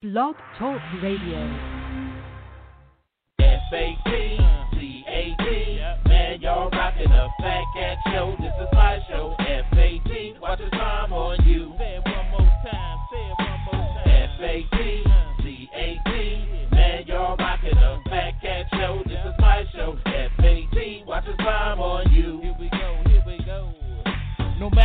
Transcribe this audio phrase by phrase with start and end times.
[0.00, 1.42] Blog Talk Radio.
[3.40, 4.48] F-A-T-C-A-T.
[6.06, 8.36] Man, y'all rocking the Fat Cat Show.
[8.38, 9.34] This is my show.
[9.40, 10.36] F-A-T.
[10.40, 11.74] Watch the time on you.
[11.78, 12.98] Say it one more time.
[13.10, 14.30] Say it one more time.
[14.38, 15.07] F-A-T-C-A-T.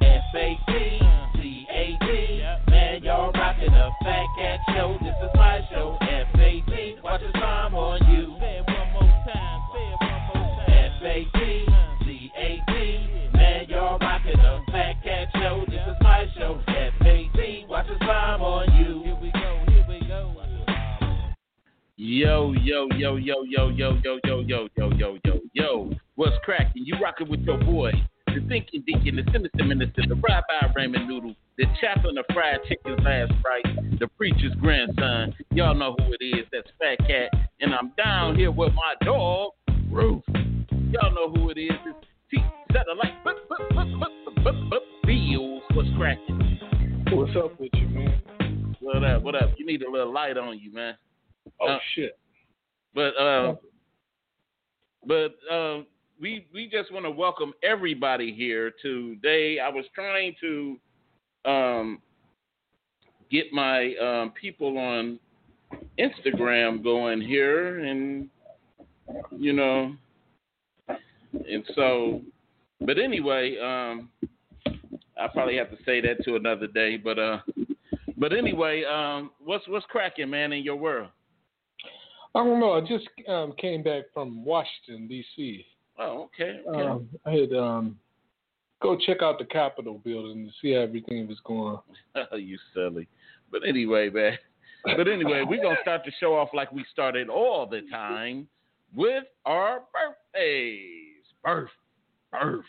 [0.00, 1.62] F-A-T-C-A-T.
[2.70, 4.98] Man, y'all rocking the Fat Cat Show.
[5.00, 5.96] This is my show.
[6.00, 6.96] F-A-T.
[7.02, 8.36] Watch the time on you.
[8.40, 9.60] Say it one more time.
[9.72, 10.92] Say it one more time.
[11.02, 12.72] F-A-T-C-A-T.
[13.34, 15.64] Man, y'all rocking the Fat Cat Show.
[15.68, 16.60] This is my show.
[16.66, 17.66] F-A-T.
[17.68, 19.02] Watch the time on you.
[19.04, 19.64] Here we go.
[19.68, 20.36] Here we go.
[22.02, 25.92] Yo, yo, yo, yo, yo, yo, yo, yo, yo, yo, yo, yo, yo.
[26.14, 26.84] What's cracking?
[26.86, 27.92] You rocking with your boy,
[28.34, 33.00] the thinking deacon, the sinister minister, the rabbi Raymond Noodle, the chaplain of fried chicken's
[33.04, 33.64] last right,
[33.98, 35.34] the preacher's grandson.
[35.52, 36.46] Y'all know who it is.
[36.52, 37.30] That's Fat Cat.
[37.60, 39.52] And I'm down here with my dog,
[39.90, 40.22] Roof.
[40.28, 41.72] Y'all know who it is.
[41.86, 42.38] It's T
[42.72, 43.24] Satellite.
[43.24, 45.62] But, but, but, but, but, but, but, Bills.
[45.74, 46.58] What's cracking?
[47.12, 48.76] What's up with you, man?
[48.80, 49.22] What up?
[49.22, 49.50] What up?
[49.58, 50.94] You need a little light on you, man.
[51.60, 52.18] Oh Uh, shit.
[52.94, 53.54] But uh,
[55.06, 55.82] but uh,
[56.20, 59.58] we we just want to welcome everybody here today.
[59.58, 60.78] I was trying to
[61.50, 62.02] um,
[63.30, 65.18] get my um, people on
[65.98, 68.28] Instagram going here, and
[69.36, 69.94] you know,
[70.88, 72.20] and so.
[72.82, 74.08] But anyway, um,
[75.20, 76.96] I probably have to say that to another day.
[76.96, 77.38] But uh,
[78.18, 81.08] but anyway, um, what's what's cracking, man, in your world?
[82.34, 82.72] I don't know.
[82.72, 85.66] I just um, came back from Washington D.C.
[86.00, 86.60] Oh, okay.
[86.66, 86.82] okay.
[86.86, 87.98] Um, I had um,
[88.82, 91.78] go check out the Capitol building to see how everything was going.
[92.32, 93.06] you silly.
[93.52, 94.38] But anyway, man.
[94.96, 98.48] But anyway, we're gonna start the show off like we started all the time
[98.96, 101.24] with our birthdays.
[101.44, 101.68] Birth.
[102.32, 102.64] Birth.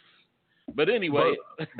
[0.75, 1.35] But anyway,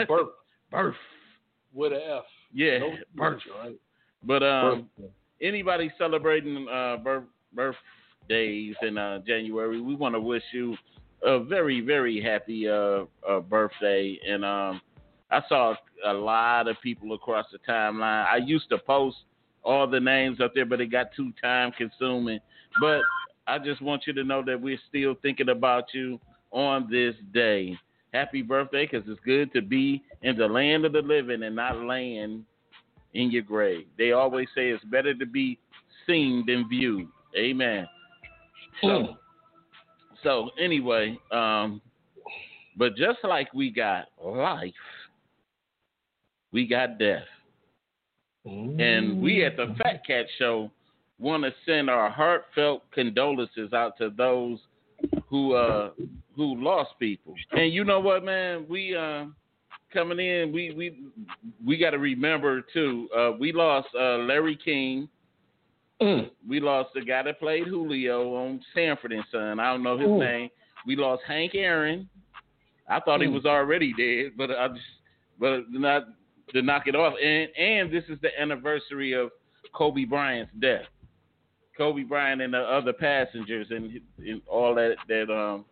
[0.08, 0.30] Birth
[0.72, 0.96] birth.
[1.74, 2.24] with a F.
[2.54, 3.42] Yeah, No birth.
[3.62, 3.76] right?
[4.24, 5.10] But um Birth.
[5.42, 10.78] anybody celebrating uh birth birthdays in uh January, we wanna wish you
[11.24, 14.82] a very, very happy uh, uh birthday and um
[15.32, 15.74] I saw
[16.06, 18.26] a lot of people across the timeline.
[18.26, 19.18] I used to post
[19.64, 22.40] all the names up there, but it got too time consuming.
[22.82, 23.02] But
[23.48, 26.20] I just want you to know that we're still thinking about you
[26.52, 27.78] on this day.
[28.14, 31.78] Happy birthday, because it's good to be in the land of the living and not
[31.78, 32.46] laying
[33.14, 33.86] in your grave.
[33.98, 35.58] They always say it's better to be
[36.06, 37.08] seen than viewed.
[37.38, 37.88] Amen.
[38.82, 39.18] So,
[40.24, 41.82] so anyway, um,
[42.78, 44.74] but just like we got life,
[46.52, 47.24] we got death.
[48.44, 50.72] And we at the Fat Cat Show
[51.20, 54.58] want to send our heartfelt condolences out to those
[55.30, 55.92] who uh
[56.36, 57.36] who lost people.
[57.52, 58.66] And you know what, man?
[58.68, 59.26] We uh
[59.94, 60.98] coming in, we we
[61.66, 63.08] we got to remember too.
[63.16, 65.08] Uh, we lost uh, Larry King.
[66.02, 66.32] Mm.
[66.48, 69.60] We lost the guy that played Julio on Sanford and Son.
[69.60, 70.20] I don't know his Ooh.
[70.20, 70.50] name.
[70.86, 72.10] We lost Hank Aaron.
[72.90, 73.34] I thought he Mm.
[73.34, 74.82] was already dead, but I just
[75.40, 76.08] but not
[76.54, 77.14] to knock it off.
[77.22, 79.32] And and this is the anniversary of
[79.74, 80.86] Kobe Bryant's death.
[81.78, 85.66] Kobe Bryant and the other passengers and, and all that that um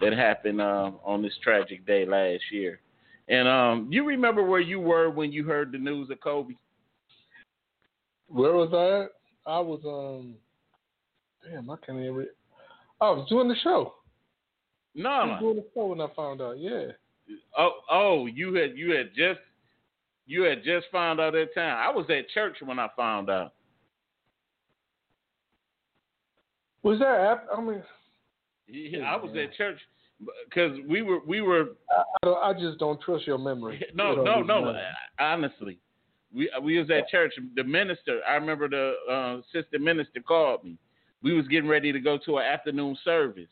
[0.00, 2.80] that happened um on this tragic day last year.
[3.28, 6.54] And um you remember where you were when you heard the news of Kobe?
[8.28, 9.10] Where was I at?
[9.46, 10.34] I was um.
[11.44, 12.14] Damn, I can't even.
[12.14, 12.26] Re-
[13.00, 13.94] I was doing the show.
[14.94, 16.58] No, I was doing the show when I found out.
[16.58, 16.86] Yeah.
[17.56, 19.40] Oh, oh, you had you had just
[20.26, 21.76] you had just found out that time.
[21.78, 23.52] I was at church when I found out.
[26.82, 27.52] Was that after?
[27.52, 27.82] I mean,
[28.68, 29.78] Yeah, I was at church
[30.48, 33.84] because we were we were I, don't, I just don't trust your memory.
[33.94, 34.74] no no no
[35.18, 35.78] honestly
[36.36, 40.78] we we was at church the minister I remember the uh, sister minister called me
[41.22, 43.48] we was getting ready to go to an afternoon service,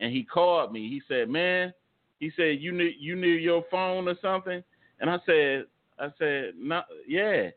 [0.00, 0.88] and he called me.
[0.88, 1.72] He said, "Man,"
[2.18, 4.62] he said, "You near you near your phone or something?"
[5.00, 5.66] And I said,
[5.98, 7.50] "I said, no, yeah."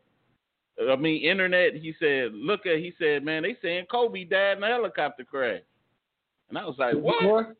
[0.89, 1.75] I mean, internet.
[1.75, 5.61] He said, "Look at." He said, "Man, they saying Kobe died in a helicopter crash,"
[6.49, 7.55] and I was like, "What?" What?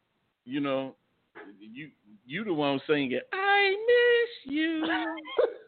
[0.45, 0.95] You know,
[1.59, 1.89] you
[2.25, 3.21] you the one singing.
[3.31, 4.85] I miss you.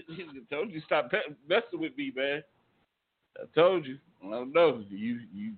[0.10, 1.10] I told you stop
[1.48, 2.42] messing with me, man.
[3.36, 3.98] I told you.
[4.24, 4.82] I don't know.
[4.88, 5.52] You you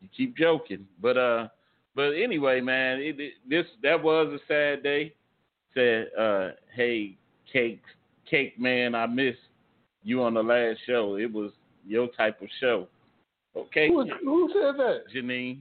[0.00, 1.48] you keep joking, but uh,
[1.94, 5.14] but anyway, man, it, it, this that was a sad day.
[5.74, 7.16] Said, uh, hey,
[7.52, 7.82] cake,
[8.28, 9.36] cake, man, I miss
[10.02, 11.16] you on the last show.
[11.16, 11.52] It was
[11.86, 12.88] your type of show.
[13.56, 15.02] Okay, Who, who said that?
[15.14, 15.60] Janine.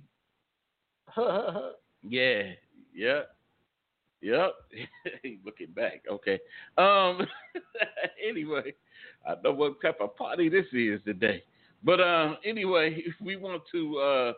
[2.07, 2.54] yeah.
[2.94, 3.22] Yeah,
[4.22, 4.54] yep.
[5.46, 6.40] Looking back, okay.
[6.78, 7.22] Um.
[8.28, 8.74] anyway,
[9.25, 11.44] I know what type of party this is today.
[11.84, 14.34] But uh, anyway, we want to uh,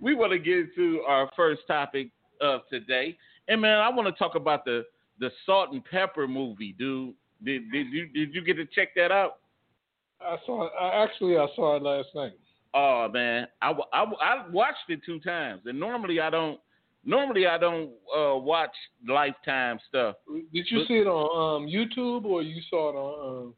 [0.00, 2.10] we want to get to our first topic
[2.40, 3.16] of today,
[3.48, 4.84] and man, I want to talk about the
[5.20, 7.14] the Salt-N-Pepa movie, dude.
[7.44, 9.38] Did did you did you get to check that out?
[10.20, 10.72] I saw it.
[10.80, 12.32] I, actually, I saw it last night.
[12.74, 16.60] Oh man, I, I, I watched it two times, and normally I don't.
[17.08, 18.76] Normally I don't uh, watch
[19.08, 20.16] Lifetime stuff.
[20.52, 23.46] Did you But- see it on um, YouTube or you saw it on?
[23.46, 23.54] Um,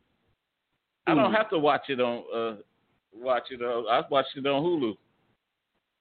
[1.08, 2.22] I don't have to watch it on.
[2.32, 2.56] Uh,
[3.12, 3.60] watch it.
[3.60, 4.96] On, I watched it on Hulu.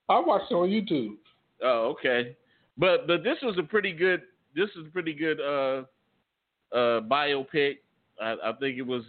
[0.10, 1.16] I watched it on YouTube.
[1.64, 2.38] Oh, okay.
[2.78, 4.22] But but this was a pretty good.
[4.56, 5.86] This is a pretty good uh,
[6.72, 7.78] uh, biopic.
[8.22, 9.04] I, I think it was.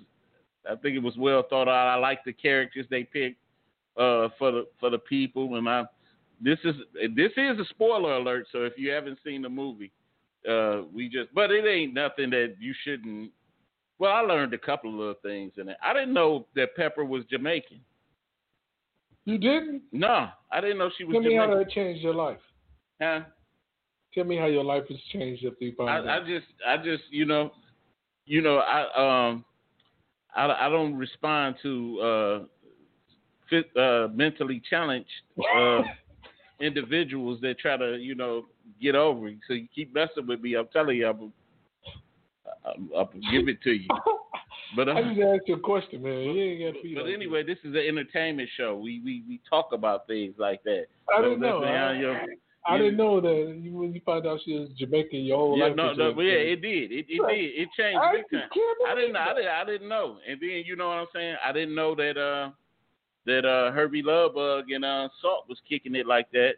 [0.67, 1.89] I think it was well thought out.
[1.89, 3.39] I like the characters they picked
[3.99, 5.85] uh, for the for the people, and I.
[6.41, 6.75] This is
[7.15, 8.47] this is a spoiler alert.
[8.51, 9.93] So if you haven't seen the movie,
[10.49, 11.33] uh, we just.
[11.35, 13.31] But it ain't nothing that you shouldn't.
[13.99, 15.77] Well, I learned a couple of little things in it.
[15.83, 17.81] I didn't know that Pepa was Jamaican.
[19.27, 19.83] You didn't?
[19.93, 21.59] No, I didn't know she was Tell me how Jamaican.
[21.59, 22.39] that changed your life.
[23.01, 23.21] Huh?
[24.15, 27.03] Tell me how your life has changed after you found I, I just, I just,
[27.11, 27.53] you know,
[28.25, 29.45] you know, I um,
[30.35, 32.39] I, I don't respond to uh,
[33.49, 35.83] fit, uh, mentally challenged uh,
[36.61, 38.47] individuals that try to, you know,
[38.81, 39.39] get over it.
[39.47, 40.55] So you keep messing with me.
[40.55, 41.33] I'm telling you, I'm,
[42.65, 43.89] I'm, I'll give it to you.
[44.77, 46.12] But uh, I just asked you a question, man.
[46.12, 48.77] You ain't got to but like anyway, this is an entertainment show.
[48.77, 50.87] We we we talk about things like that.
[51.12, 51.65] I So didn't know.
[51.65, 52.27] I,
[52.69, 55.69] I didn't know that you, when you found out she was Jamaican, your whole Yeah,
[55.69, 55.77] life.
[55.77, 56.93] no, no, but yeah, it did.
[56.93, 57.37] It, it Right.
[57.37, 57.51] did.
[57.63, 58.49] It changed I big time.
[58.87, 60.19] I didn't, I didn't, I didn't know.
[60.29, 61.37] And then you know what I'm saying?
[61.45, 62.51] I didn't know that uh
[63.26, 66.52] that uh Hurby Luv Bug and uh Salt was kicking it like that.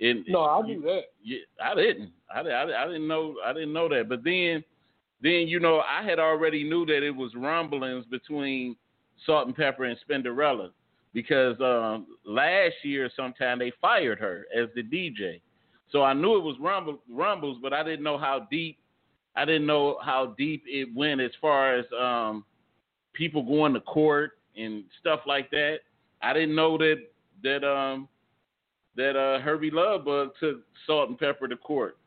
[0.00, 1.02] And No, I knew that.
[1.22, 2.10] yeah, I didn't.
[2.34, 3.34] I, didn't- I, didn't- I didn't know.
[3.44, 4.08] I didn't know that.
[4.08, 4.64] But then,
[5.22, 8.74] then you know, I had already knew that it was rumblings between
[9.24, 10.70] Salt-N-Pepa and Spinderella
[11.12, 15.40] because um, last year sometime they fired her as the DJ.
[15.92, 18.78] So I knew it was rumble, rumbles, but I didn't know how deep.
[19.36, 22.44] I didn't know how deep it went as far as um,
[23.12, 25.78] people going to court and stuff like that.
[26.24, 26.96] I didn't know that
[27.42, 28.08] that um,
[28.96, 31.98] that uh, Hurby Luv Bug took Salt-N-Pepa to court.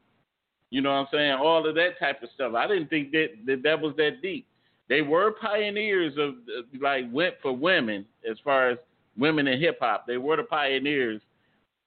[0.70, 1.34] You know what I'm saying?
[1.34, 2.54] All of that type of stuff.
[2.56, 4.48] I didn't think that that, that was that deep.
[4.90, 8.78] They were pioneers of uh, like went for women as far as
[9.18, 10.08] women in hip hop.
[10.08, 11.22] They were the pioneers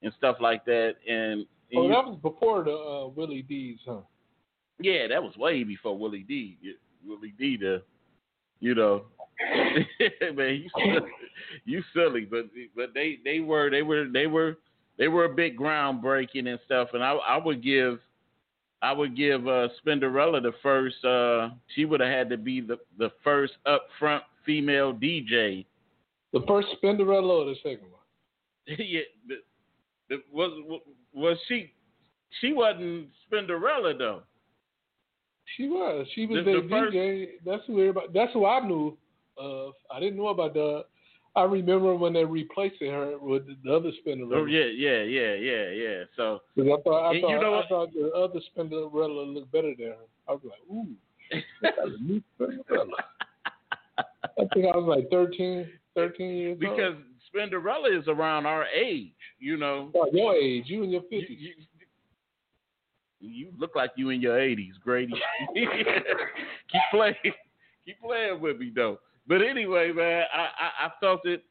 [0.02, 0.94] and stuff like that.
[1.08, 4.00] And, and Oh, that was before the uh, Willie D's, huh?
[4.80, 6.58] yeah, that was way before Willie D.
[7.06, 7.56] Willie D.
[7.56, 7.82] The,
[8.60, 9.04] you know,
[10.34, 11.10] man, you silly,
[11.64, 14.58] you silly, but but they they were they were they were
[14.98, 16.88] they were a bit groundbreaking and stuff.
[16.92, 17.98] And I I would give
[18.82, 21.04] I would give uh, Spinderella the first.
[21.04, 25.64] Uh, she would have had to be the the first upfront female DJ.
[26.32, 28.00] The first Spinderella or the second one?
[28.78, 29.36] yeah, the,
[30.08, 30.80] the, was
[31.12, 31.72] was she?
[32.40, 34.22] She wasn't Spinderella though.
[35.56, 36.06] She was.
[36.14, 38.06] She was The- the, the first- That's who everybody.
[38.14, 38.96] That's who I knew
[39.36, 39.72] of.
[39.90, 40.84] I didn't know about the.
[41.36, 44.34] I remember when they replaced her with the other Spinderella.
[44.34, 46.04] Oh yeah, yeah, yeah, yeah, yeah.
[46.16, 49.88] So I thought, I, thought, you know I thought the other Spinderella looked better than
[49.88, 49.96] her.
[50.28, 50.88] I was like, ooh,
[51.62, 52.90] that's a new Spinderella.
[53.98, 56.96] I think I was like 13, 13 years because old.
[57.32, 59.90] because Spinderella is around our age, you know.
[59.94, 61.38] Oh, your age, you in your You, fifties.
[61.40, 61.54] you,
[63.20, 65.12] you look like you in your eighties, Grady.
[65.54, 65.68] keep
[66.90, 67.14] playing,
[67.84, 68.98] keep playing with me though.
[69.30, 71.44] But anyway, man, I I, I felt it.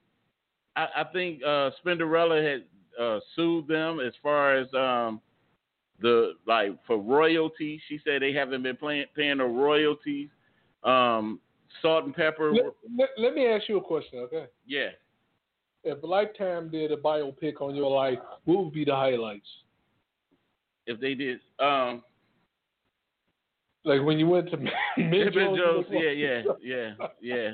[0.75, 2.63] I, I think uh, Spinderella had
[3.01, 5.21] uh, sued them as far as um,
[6.01, 7.79] the like for royalties.
[7.87, 10.27] She said they haven't been playing, paying her royalties.
[10.83, 11.39] Um,
[11.81, 12.65] Salt-N-Pepa, Let,
[12.97, 14.47] let, let me ask you a question, okay?
[14.65, 14.89] yeah.
[15.83, 19.47] if Lifetime did a biopic on your life, what would be the highlights?
[20.87, 22.01] If they did, um,
[23.85, 24.57] Like when you went to
[24.97, 27.51] Menjo's, Jones, yeah, yeah, yeah, yeah.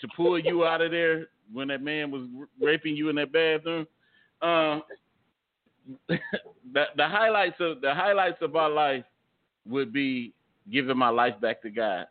[0.00, 2.22] To pull you out of there when that man was
[2.60, 3.86] raping you in that bathroom.
[4.40, 4.82] Um,
[6.08, 9.04] the the highlights of the highlights of our life
[9.68, 10.32] would be
[10.72, 12.06] giving my life back to God.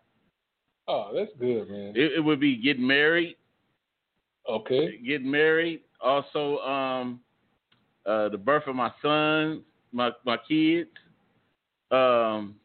[0.88, 1.94] Oh, that's good, man.
[1.96, 3.38] It, it would be getting married,
[4.50, 4.98] Okay.
[4.98, 5.82] getting married.
[6.02, 7.22] Also, um,
[8.06, 10.90] uh, the birth of my son, my my kids.
[11.92, 12.56] Um,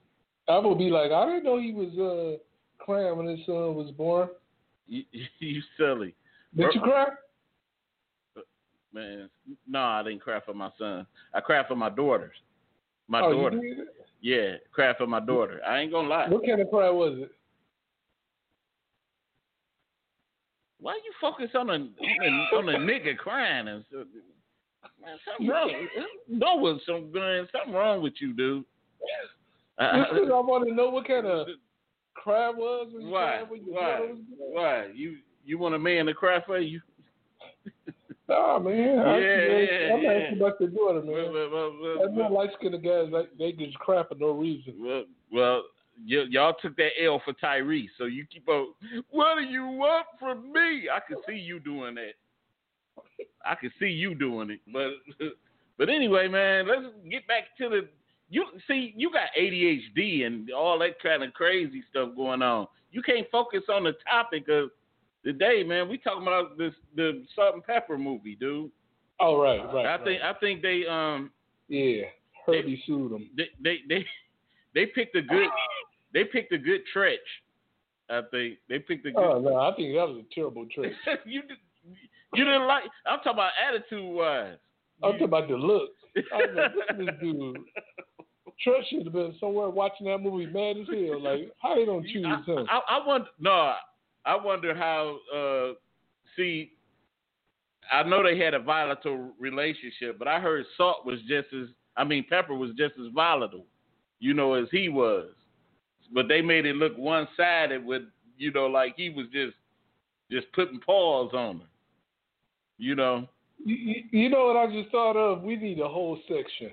[0.49, 2.39] I would be like, I didn't know he was uh
[2.83, 4.29] crying when his son was born.
[4.87, 5.05] you,
[5.39, 6.15] you silly.
[6.57, 7.07] Did you cry?
[8.93, 9.29] Man,
[9.69, 11.07] no, I didn't cry for my son.
[11.35, 12.35] I cried for my daughters.
[13.07, 13.61] My oh, daughter.
[14.21, 15.61] Yeah, cried for my daughter.
[15.67, 16.29] I ain't gonna lie.
[16.29, 17.31] What kind of cry was it?
[20.81, 21.91] Why you focus on a on
[22.23, 24.05] a, on a nigga crying and so,
[25.01, 25.89] man, something wrong.
[26.29, 27.13] No, was some
[27.53, 28.65] something wrong with you, dude.
[29.79, 31.47] Uh, I want to know what kind of
[32.15, 33.39] cry was when you why?
[33.39, 34.15] cried when your Why?
[34.39, 34.87] Why?
[34.95, 36.81] You you want a man to cry for you?
[38.29, 38.99] Nah, man.
[38.99, 40.11] I, Yeah, yeah, I'm yeah.
[40.11, 41.15] asking about your daughter, man.
[41.15, 44.33] Well, well, well, well, That's not light skinned guys like they just cry for no
[44.33, 44.75] reason.
[44.79, 45.63] Well, well
[46.07, 48.75] y- y'all took that L for Tyree, so you keep on.
[49.11, 50.89] What do you want from me?
[50.93, 52.13] I can see you doing that.
[53.47, 54.91] I can see you doing it, but
[55.79, 57.89] but anyway, man, let's get back to the.
[58.31, 62.67] You see, you got ADHD and all that kind of crazy stuff going on.
[62.91, 64.71] You can't focus on the topic of
[65.25, 65.89] the day, man.
[65.89, 68.71] We talking about this the Salt-N-Pepa movie, dude.
[69.21, 69.87] Oh, right, right.
[69.87, 70.05] I right.
[70.05, 71.31] think I think they um
[71.69, 72.03] Yeah,
[72.47, 73.31] Hurby sued him.
[73.37, 74.07] they they they,
[74.75, 75.49] they picked a good
[76.13, 77.19] they picked a good stretch.
[78.11, 79.23] I think they picked a good.
[79.23, 80.93] Oh no, I think that was a terrible trick.
[81.25, 81.59] you did,
[82.35, 82.85] you didn't like.
[83.07, 84.57] I'm talking about attitude wise.
[85.03, 85.93] I'm talking about the looks.
[86.17, 87.59] I was like, look this dude.
[88.63, 91.21] Trent should have been somewhere watching that movie mad as hell.
[91.21, 92.67] Like, how they don't choose I, him?
[92.69, 93.29] I, I wonder.
[93.39, 93.75] No,
[94.25, 95.19] I wonder how.
[95.35, 95.75] Uh,
[96.37, 96.73] see,
[97.93, 101.69] I know they had a volatile relationship, but I heard Salt was just as.
[101.97, 103.67] I mean, Pepa was just as volatile,
[104.21, 105.31] you know, as he was.
[106.13, 108.03] But they made it look one sided with,
[108.37, 109.57] you know, like he was just,
[110.31, 111.67] just putting paws on her.
[112.79, 113.29] You know.
[113.65, 115.43] You, you know what I just thought of?
[115.43, 116.71] We need a whole section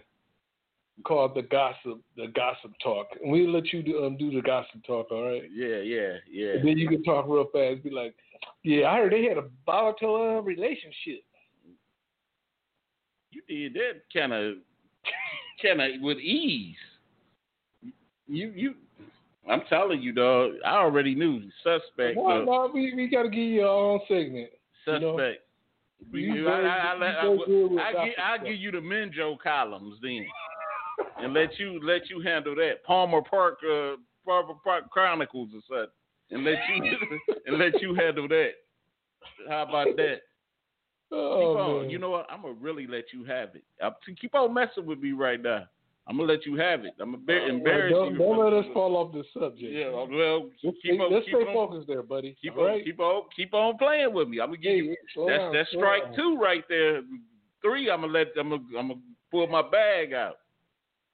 [1.04, 4.84] called the gossip, the gossip talk, and we let you do, um, do the gossip
[4.86, 5.12] talk.
[5.12, 5.44] All right.
[5.54, 6.54] Yeah, yeah, yeah.
[6.54, 7.84] And then you can talk real fast.
[7.84, 8.16] Be like,
[8.64, 11.24] yeah, I heard they had a volatile uh, relationship.
[13.32, 14.56] You did that kind of,
[15.62, 16.76] kind of with ease.
[18.28, 18.76] You, you.
[19.50, 20.54] I'm telling you, dog.
[20.66, 22.18] I already knew suspect.
[22.18, 22.68] Why?
[22.74, 24.50] We we got to give you your own segment.
[24.86, 25.44] suspect.
[26.12, 28.14] you know, you I, I, I, you let- very good with I, I, gossip give,
[28.24, 30.26] I give you the Menjo columns then,
[31.22, 35.92] and let you let you handle that Palmer Park, uh, Palmer Park Chronicles or something,
[36.32, 38.52] and let you and let you handle that.
[39.50, 40.18] How about that?
[41.12, 41.82] Oh, keep on.
[41.84, 41.90] man.
[41.90, 42.28] You know what?
[42.30, 43.64] I'm gonna really let you have it.
[43.82, 45.66] Uh, keep on messing with me right now.
[46.08, 46.94] I'm gonna let you have it.
[47.00, 48.18] I'm gonna Well, embarrass don't, you.
[48.20, 49.72] Don't let us fall off the subject.
[49.72, 52.36] Yeah, well, Let's keep stay, on, let's keep stay on, focused there, buddy.
[52.42, 52.84] keep All on, right?
[52.86, 54.40] keep on, keep on playing with me.
[54.40, 54.96] I'm gonna give Hey, you.
[55.28, 56.16] That's down, that's strike down.
[56.16, 57.02] two right there.
[57.64, 59.00] Three, I'm gonna let I'm gonna, I'm gonna
[59.32, 60.36] pull my bag out.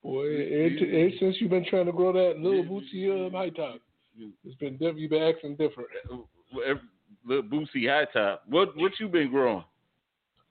[0.04, 3.80] Boy, ever, ever since you've been trying to grow that little bootsy um, high top,
[4.44, 5.90] it's been you've been acting different.
[7.26, 8.44] Little Boosie high top.
[8.48, 9.64] What what you been growing?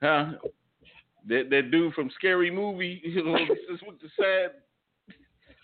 [0.01, 0.33] Huh?
[1.29, 3.39] That that dude from Scary Movie, you know,
[3.69, 4.53] just with the sad.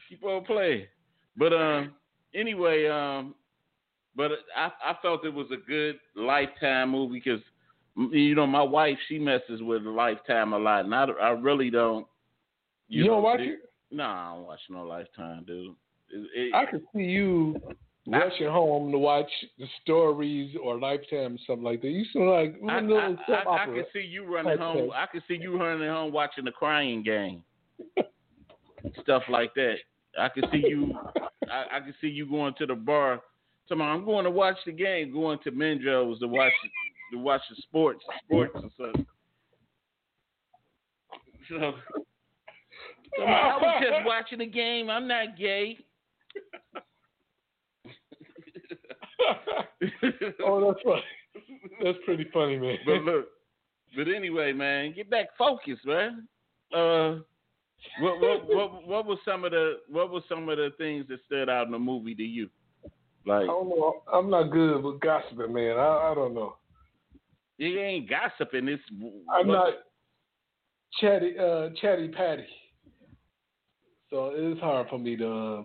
[0.08, 0.86] Keep on playing,
[1.36, 1.92] but um.
[2.34, 3.34] Anyway, um,
[4.14, 7.40] but I I felt it was a good lifetime movie because
[8.12, 12.06] you know my wife she messes with Lifetime a lot, and I, I really don't.
[12.88, 13.96] You, don't know, watch it- it?
[13.96, 15.74] Nah, I don't watch no Lifetime, dude.
[16.10, 17.60] It, it, I could see you
[18.06, 21.88] rushing home to watch the stories or Lifetime or something like that.
[21.88, 24.90] You seem like I, little I, I, I can see you running home.
[24.94, 27.42] I could see you running home watching the crying game,
[29.02, 29.76] stuff like that.
[30.18, 30.94] I can see you.
[31.50, 33.20] I, I can see you going to the bar.
[33.68, 35.12] Tomorrow, I'm going to watch the game.
[35.12, 36.52] Going to Menjo's to watch
[37.12, 39.06] to watch the sports, sports and stuff.
[41.48, 41.74] So,
[43.20, 44.90] I was just watching the game.
[44.90, 45.78] I'm not gay.
[50.44, 51.02] oh, that's funny.
[51.82, 52.78] That's pretty funny, man.
[52.84, 53.28] But look,
[53.96, 56.26] but anyway, man, get back focused, man.
[56.74, 57.18] Uh,
[58.00, 61.20] what what what what was some of the what was some of the things that
[61.26, 62.48] stood out in the movie to you?
[63.26, 64.02] Like I don't know.
[64.12, 65.76] I'm not good with gossiping, man.
[65.76, 66.56] I, I don't know.
[67.58, 68.68] You ain't gossiping.
[68.68, 68.82] It's
[69.32, 69.74] I'm not
[71.00, 72.46] chatty, uh, chatty patty.
[74.10, 75.62] So it is hard for me to uh,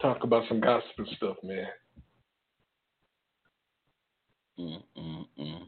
[0.00, 1.66] talk about some and stuff, man.
[4.58, 5.62] Mm, mm, mm.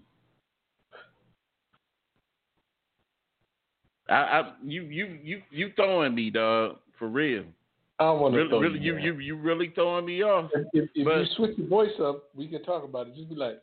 [4.08, 7.44] I, I, you, you, you, you throwing me, dog, for real.
[8.00, 10.50] I don't want to Really, really, you, you, you, you really throwing me off.
[10.54, 13.16] If, if, if you switch your voice up, we can talk about it.
[13.16, 13.58] Just be like,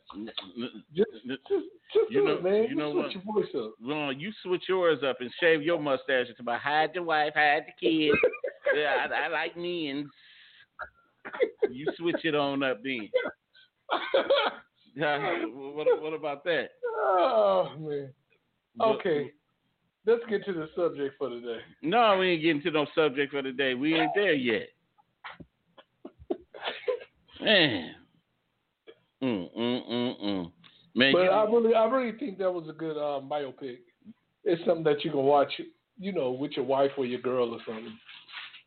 [0.94, 2.66] just, just, just You know- it, man.
[2.68, 3.74] you know switch your voice up.
[3.82, 7.64] Well, you switch yours up and shave your mustache to my hide the wife, hide
[7.66, 8.18] the kids.
[8.76, 10.10] yeah, I, I like men.
[11.70, 13.08] You switch it on up then.
[14.96, 16.68] what, what about that?
[16.98, 18.12] oh man.
[18.76, 19.30] But- Okay,
[20.06, 21.58] let's get to the subject for today.
[21.82, 23.74] No, we ain't getting to no subject for today.
[23.74, 24.68] We ain't there yet.
[27.40, 27.94] Man.
[29.22, 30.52] Mm, mm, mm, mm.
[30.94, 33.78] Man, But I really, I really think that was a good uh, biopic.
[34.44, 35.52] It's something that you can watch,
[35.98, 37.98] you know, with your wife or your girl or something.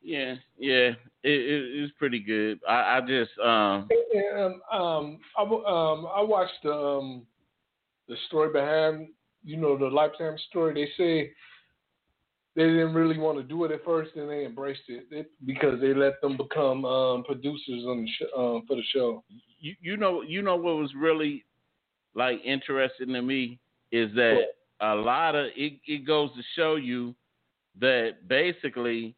[0.04, 2.60] yeah, yeah, it, it, it's pretty good.
[2.68, 7.24] I, I just, um, And um, I um, I watched um,
[8.08, 9.10] the story behind,
[9.44, 10.74] you know, the lifetime story.
[10.74, 11.32] They say
[12.56, 15.80] they didn't really want to do it at first, and they embraced it, it because
[15.80, 19.24] they let them become um, producers on the sh- um, for the show.
[19.60, 21.46] you, you know, you know what was really
[22.16, 23.60] like interesting to me
[23.92, 24.40] is that
[24.82, 27.16] a lot of it, it goes to show you
[27.80, 29.16] that basically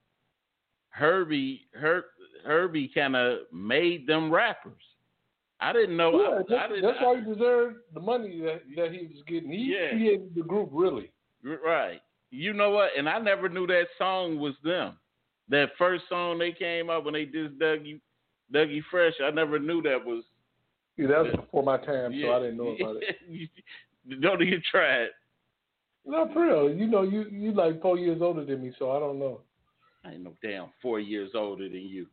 [0.90, 2.06] Hurby Her,
[2.46, 4.84] Hurby kind of made them rappers.
[5.62, 6.20] I didn't know.
[6.20, 6.84] Yeah, I, that's, I didn't.
[6.84, 9.52] that's why he deserved the money that, that he was getting.
[9.52, 9.92] He Yeah.
[9.92, 11.12] created the group, really.
[11.44, 12.02] Right.
[12.32, 12.90] You know what?
[12.98, 14.98] And I never knew that song was them.
[15.50, 18.00] That first song they came up when they did Dougie
[18.54, 19.14] Dougie Fresh.
[19.24, 20.24] I never knew that was.
[20.98, 23.50] Yeah, that was before my time, so I didn't know about it.
[24.22, 25.12] Don't even try it.
[26.06, 26.74] Not for real.
[26.74, 29.42] You know, you you like four years older than me, so I don't know.
[30.04, 32.08] I ain't no damn four years older than you.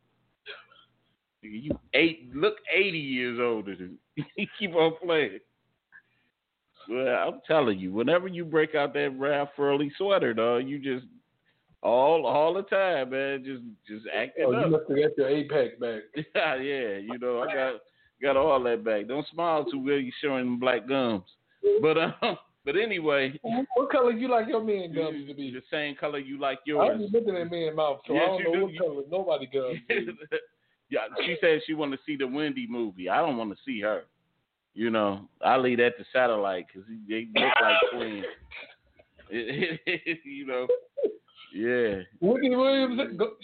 [1.41, 3.97] You eight look eighty years older than
[4.35, 4.47] you.
[4.59, 5.39] Keep on playing.
[6.89, 11.05] Well, I'm telling you, whenever you break out that Ralph Furley sweater, dog, you just
[11.81, 15.79] all all the time, man, just just acting Oh, you must have got your APAC
[15.79, 16.01] back.
[16.35, 17.73] yeah, yeah, you know, I got
[18.21, 19.07] got all that back.
[19.07, 21.23] Don't smile too well, you showing them black gums.
[21.81, 22.13] But um,
[22.65, 25.51] but anyway, What color you like your man gums to be?
[25.51, 26.81] the same color you like yours.
[26.83, 27.01] I yours.
[27.01, 28.61] was looking at man's mouth, so I don't know do.
[28.65, 29.77] what color nobody gums.
[30.91, 30.97] Is.
[31.17, 33.09] yeah, she said she want to see the Wendy movie.
[33.09, 34.03] I don't want to see her.
[34.75, 38.25] You know, I leave that to satellite because they look like twins.
[39.31, 40.67] you know,
[41.53, 42.99] yeah, Whitney Williams,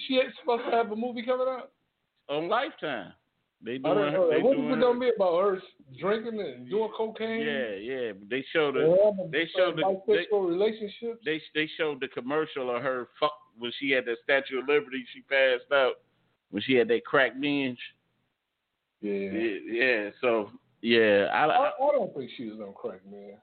[0.08, 1.72] she ain't supposed to have a movie coming out.
[2.30, 3.14] on Lifetime.
[3.64, 4.14] They oh, I doing.
[4.14, 4.30] don't oh, know.
[4.32, 5.42] They What doing is it gonna be about?
[5.42, 5.62] Her
[6.00, 7.42] drinking and doing cocaine?
[7.42, 8.12] Yeah, yeah.
[8.30, 11.20] They showed the Or having, they showed the- they- bisexual relationships.
[11.26, 15.04] they they showed the commercial of her fuck when she had that Statue of Liberty.
[15.14, 15.94] She passed out
[16.52, 17.80] when she had that crack binge.
[19.02, 19.12] yeah.
[19.12, 20.10] Yeah, yeah.
[20.22, 23.38] So yeah, I, I, I I don't think she was on crack, man.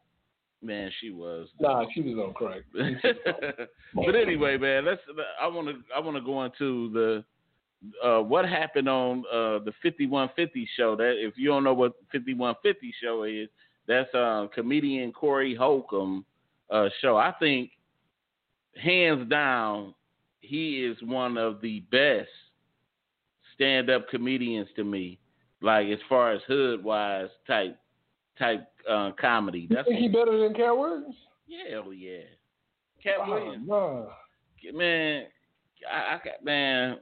[0.62, 1.48] man, she was.
[1.60, 2.62] Nah, she was on crack.
[3.94, 5.00] but anyway, man, let's.
[5.40, 5.74] I want to.
[5.94, 7.24] I want to go into the
[8.04, 10.96] uh, what happened on uh, the 5150 show.
[10.96, 13.48] That if you don't know what 5150 show is,
[13.86, 16.24] that's uh, comedian Corey Holcomb
[16.70, 17.16] uh, show.
[17.16, 17.72] I think
[18.80, 19.94] hands down,
[20.40, 22.28] he is one of the best
[23.54, 25.18] stand-up comedians to me.
[25.60, 27.78] Like as far as hood wise type
[28.38, 29.60] type uh, comedy.
[29.60, 31.14] You That's think he better than Katt Williams?
[31.46, 32.18] yeah, hell yeah.
[33.02, 34.04] Katt Oh, Williams, nah.
[34.74, 35.24] man,
[35.90, 36.98] I, I got man.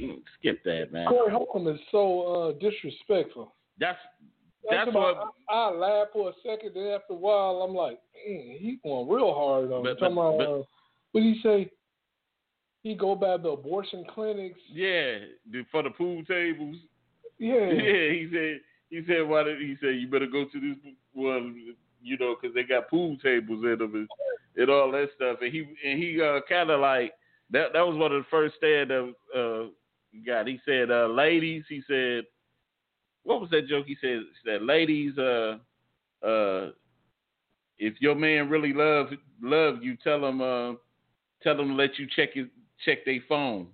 [0.00, 1.08] mm, Skip that, man.
[1.08, 3.54] Corey Holcomb is so uh, disrespectful.
[3.80, 3.98] That's
[4.70, 5.16] That's what-
[5.48, 9.08] I, I laugh for a second, then after a while, I'm like, man, he going
[9.08, 9.82] real hard on.
[9.82, 10.62] But- But, about, but- uh,
[11.12, 11.70] what did he say?
[12.86, 14.60] He go by the abortion clinics.
[14.72, 15.18] yeah
[15.50, 16.76] the- for the pool tables.
[17.36, 18.60] Yeah, Yeah, he said.
[18.90, 20.76] He said, "Why did he say you better go to this
[21.12, 21.74] one?
[22.00, 24.08] You know, because they got pool tables in them and,
[24.56, 27.12] and all that stuff." And he and he uh, kind of like
[27.50, 27.72] that.
[27.72, 29.64] That was one of the first stand up uh,
[30.24, 30.46] got.
[30.46, 32.22] He said, uh, "Ladies," he said,
[33.24, 35.58] "What was that joke?" He said, said "Ladies, uh,
[36.24, 36.70] uh,
[37.80, 40.74] if your man really loves love you, tell him uh,
[41.42, 42.46] tell him to let you check his
[42.84, 43.68] check their phone."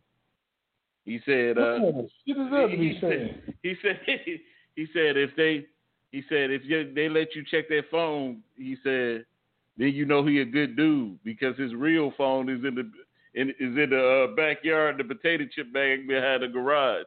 [1.04, 4.00] He said, uh, Man, she deserves to he said, he said
[4.76, 5.66] he said if they
[6.12, 9.24] he said if you, they let you check their phone, he said
[9.76, 12.90] then you know he a good dude because his real phone is in the
[13.34, 17.06] in, is in the uh, backyard, the potato chip bag behind the garage.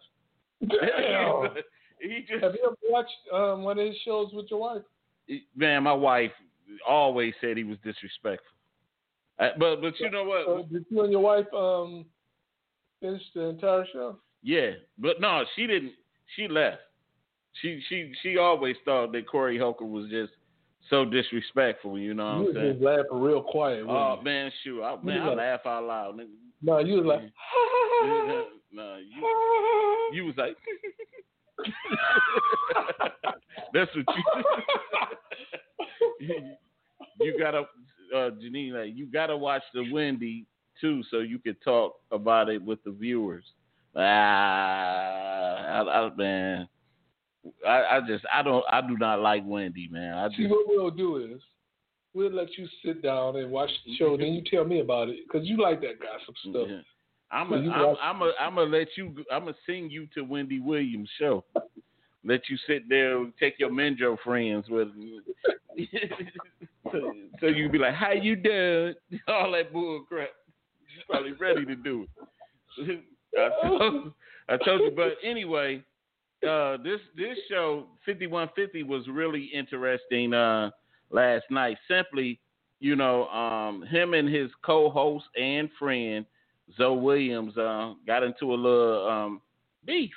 [2.02, 4.82] He just Have you ever watched um, one of his shows with your wife?
[5.56, 6.32] man, my wife
[6.88, 8.55] always said he was disrespectful.
[9.40, 10.46] Uh, but but you know what?
[10.46, 12.06] So did you and your wife um
[13.02, 14.18] finish the entire show?
[14.44, 15.94] Yeah, but no, she didn't.
[16.36, 16.78] She left.
[17.62, 20.32] She she she always thought that Corey Holcomb was just
[20.90, 21.98] so disrespectful.
[21.98, 22.74] You know what you I'm saying?
[22.74, 23.84] just laughing real quiet.
[23.88, 24.24] Oh you?
[24.24, 26.18] man, shoot, I, man, I like- laugh out loud.
[26.18, 26.28] nigga.
[26.62, 27.22] No, you was like.
[28.72, 30.56] no, you you was like.
[33.74, 34.06] That's what
[36.20, 36.30] you.
[37.22, 37.64] you gotta,
[38.14, 40.46] uh, Janine, you gotta watch the Wendy
[40.82, 43.46] too, so you could talk about it with the viewers.
[43.96, 46.68] Ah, I, I, man,
[47.66, 50.18] I, I just, I don't, I do not like Wendy, man.
[50.18, 51.42] I See, what we'll do is
[52.14, 54.18] we'll let you sit down and watch the show.
[54.18, 56.68] Then you tell me about it because you like that gossip stuff.
[56.70, 56.80] Yeah.
[57.32, 59.16] I'm So a, you I'm, watch- I'm gonna let you.
[59.32, 61.44] I'm gonna sing you to Wendy Williams show.
[62.24, 64.90] let you sit there, and take your Menjo friends with.
[67.02, 68.94] so, so you be like, "How you doing?"
[69.28, 70.30] All that bull crap.
[70.94, 72.06] She's probably ready to do
[72.78, 73.04] it.
[73.38, 74.14] I told,
[74.48, 75.84] I told you, but anyway,
[76.48, 80.72] uh, this this show 5150 was really interesting uh,
[81.12, 81.78] last night.
[81.88, 82.40] Simply,
[82.80, 86.26] you know, um, him and his co-host and friend
[86.78, 89.42] Zo Williams uh, got into a little um,
[89.86, 90.12] beef,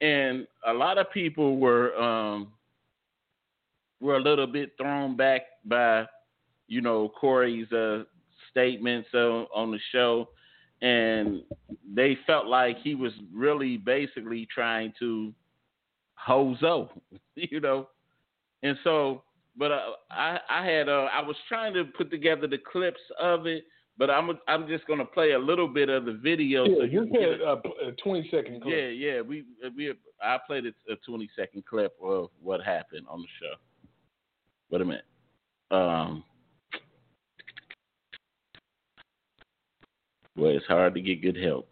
[0.00, 2.52] and a lot of people were um,
[4.00, 6.06] were a little bit thrown back by,
[6.68, 8.04] you know, Corey's uh,
[8.50, 10.28] statements uh, on the show,
[10.82, 11.42] and
[11.94, 15.32] they felt like he was really basically trying to
[16.14, 16.90] hozo,
[17.34, 17.88] you know,
[18.62, 19.22] and so.
[19.56, 23.48] But uh, I, I had, uh, I was trying to put together the clips of
[23.48, 23.64] it,
[23.98, 26.64] but I'm, I'm just gonna play a little bit of the video.
[26.64, 28.72] Yeah, so you said a- a, a twenty second clip.
[28.72, 29.20] yeah, yeah.
[29.20, 29.42] We
[29.76, 33.54] we I played a, a 20 second clip of what happened on the show.
[34.70, 35.04] Wait a minute.
[35.70, 36.24] Um.
[40.36, 41.68] Well, it's hard to get good help.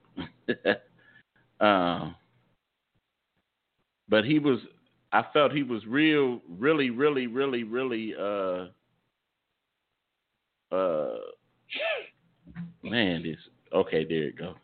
[1.61, 2.15] um.
[4.09, 4.59] But he was.
[5.13, 8.15] I felt he was real, really, really, really, really.
[8.19, 8.67] Uh.
[10.75, 11.19] Uh.
[12.83, 13.37] Man, this.
[13.73, 14.55] Okay, there you go.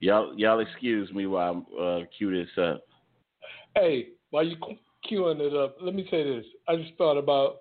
[0.00, 2.82] Y'all, y'all excuse me while I uh, cue this up.
[3.74, 4.56] Hey, while you
[5.10, 6.44] queuing it up, let me say this.
[6.68, 7.58] I just thought about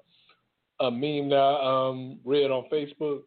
[0.80, 3.22] a meme that I um, read on Facebook,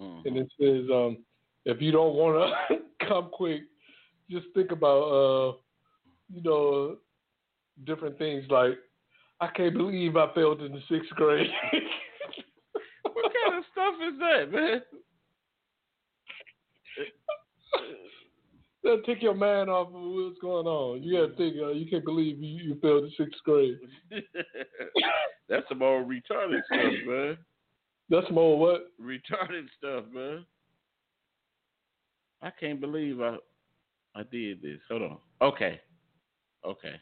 [0.00, 0.24] Mhm.
[0.26, 1.18] and it says, um,
[1.64, 3.62] "If you don't want to come quick,
[4.30, 5.52] just think about, uh,
[6.32, 6.96] you know,
[7.84, 8.78] different things like,
[9.40, 11.50] I can't believe I failed in the sixth grade."
[13.14, 14.82] What kind of stuff is that, man?
[18.82, 21.02] That take your mind off of what's going on.
[21.02, 21.56] You got to think.
[21.56, 23.78] Uh, you can't believe you, you failed the sixth grade.
[25.48, 27.38] That's some old retarded stuff, man.
[28.10, 28.90] That's more what?
[29.00, 30.44] Retarded stuff, man.
[32.42, 33.36] I can't believe I
[34.14, 34.80] I did this.
[34.88, 35.18] Hold on.
[35.40, 35.80] Okay.
[36.64, 36.94] Okay.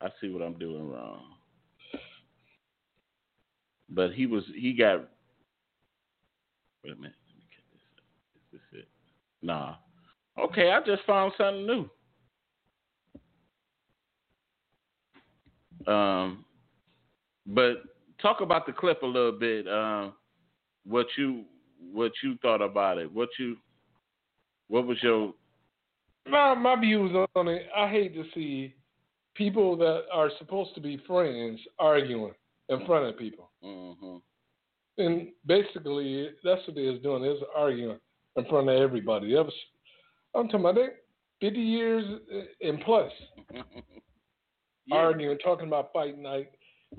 [0.00, 1.22] I see what I'm doing wrong.
[3.88, 5.08] But he was he got
[6.82, 7.14] wait a minute.
[7.26, 7.82] Let me get this.
[8.36, 8.88] Is this it?
[9.42, 9.76] Nah.
[10.38, 11.90] Okay, I just found something new.
[15.92, 16.44] Um
[17.46, 17.82] but
[18.20, 19.68] talk about the clip a little bit.
[19.68, 20.14] Um,
[20.86, 21.44] what you
[21.92, 23.12] what you thought about it?
[23.12, 23.56] What you
[24.68, 25.34] what was your
[26.28, 27.66] My my views on it.
[27.76, 28.74] I hate to see
[29.34, 32.34] people that are supposed to be friends arguing
[32.68, 33.50] in front of people.
[33.62, 34.16] hmm
[34.96, 37.24] And basically, that's what they is doing.
[37.24, 37.98] Is arguing
[38.36, 39.34] in front of everybody.
[39.34, 39.54] That was,
[40.34, 40.96] I'm talking about that
[41.40, 42.04] 50 years
[42.60, 43.12] and plus
[43.52, 44.96] yeah.
[44.96, 46.50] arguing, talking about fight night.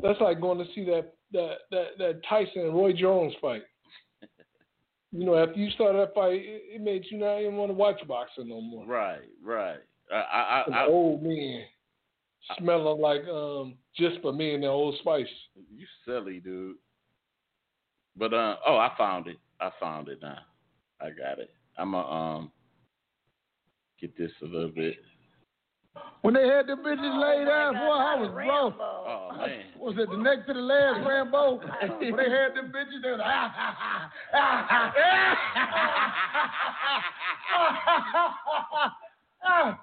[0.01, 3.63] That's like going to see that that that, that Tyson and Roy Jones fight.
[5.11, 7.73] You know, after you started that fight, it, it made you not even want to
[7.73, 8.85] watch boxing no more.
[8.85, 9.77] Right, right.
[10.11, 11.63] I I, An I, I old man
[12.57, 15.25] smelling like um just for me and the old spice.
[15.55, 16.75] you silly dude.
[18.17, 19.37] But uh oh, I found it.
[19.61, 20.39] I found it now.
[20.99, 21.51] I got it.
[21.77, 22.51] I'm gonna um
[23.99, 24.95] get this a little bit.
[26.21, 28.73] When they had the bitches laid out, boy, I was broke.
[28.79, 29.63] Oh man.
[29.77, 31.57] Was it the next to the last Rambo?
[31.99, 34.93] when they had the bitches, they was like, ah, ha, ha, ah, ha,
[38.73, 38.95] ah,
[39.45, 39.79] ah.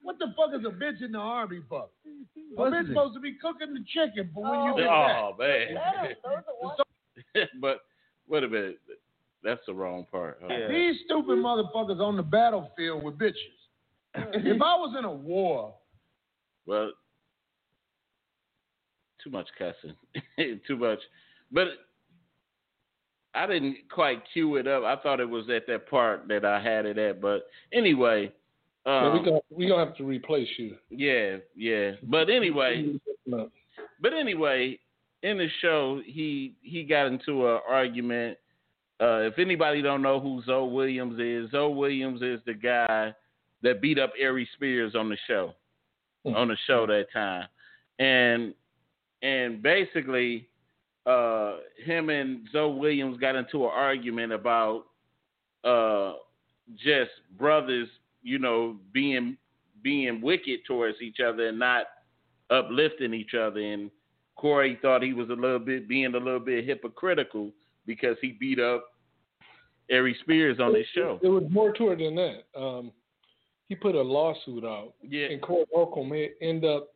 [0.00, 1.88] What the fuck is a bitch in the army for?
[2.56, 5.16] A bitch supposed to be cooking the chicken for when you get back.
[5.16, 5.76] Oh man.
[7.60, 7.80] but
[8.28, 8.78] wait a minute.
[9.44, 10.40] That's the wrong part.
[10.42, 10.48] huh?
[10.70, 13.34] These stupid motherfuckers on the battlefield with bitches.
[14.14, 15.74] if I was in a war,
[16.66, 16.92] Well,
[19.22, 19.94] too much cussing,
[20.66, 20.98] too much.
[21.52, 21.68] But
[23.34, 24.84] I didn't quite cue it up.
[24.84, 27.20] I thought it was at that part that I had it at.
[27.20, 28.32] But anyway,
[28.86, 30.76] Yeah, we um, gonna we gonna have to replace you.
[30.90, 31.92] yeah, yeah.
[32.04, 32.94] But anyway,
[34.00, 34.78] but anyway,
[35.22, 38.38] in the show, he he got into an argument.
[39.00, 43.14] Uh, if anybody don't know who Zo Williams is, Zo Williams is the guy
[43.62, 45.54] that beat up Ari Spears on the show,
[46.24, 46.36] Mhm.
[46.36, 47.48] on the show that time,
[47.98, 48.54] and
[49.22, 50.48] and basically,
[51.06, 54.86] uh, him and Zo Williams got into an argument about
[55.64, 56.16] uh,
[56.76, 57.88] just brothers,
[58.22, 59.36] you know, being
[59.82, 61.86] being wicked towards each other and not
[62.50, 63.60] uplifting each other.
[63.60, 63.90] And
[64.36, 67.50] Corey thought he was a little bit being a little bit hypocritical
[67.86, 68.84] because he beat up
[69.90, 71.18] Ari Spears on his show.
[71.22, 72.58] It was more to it than that.
[72.58, 72.92] Um,
[73.68, 76.88] he put a lawsuit out, Yeah, and Corey Holcomb may end up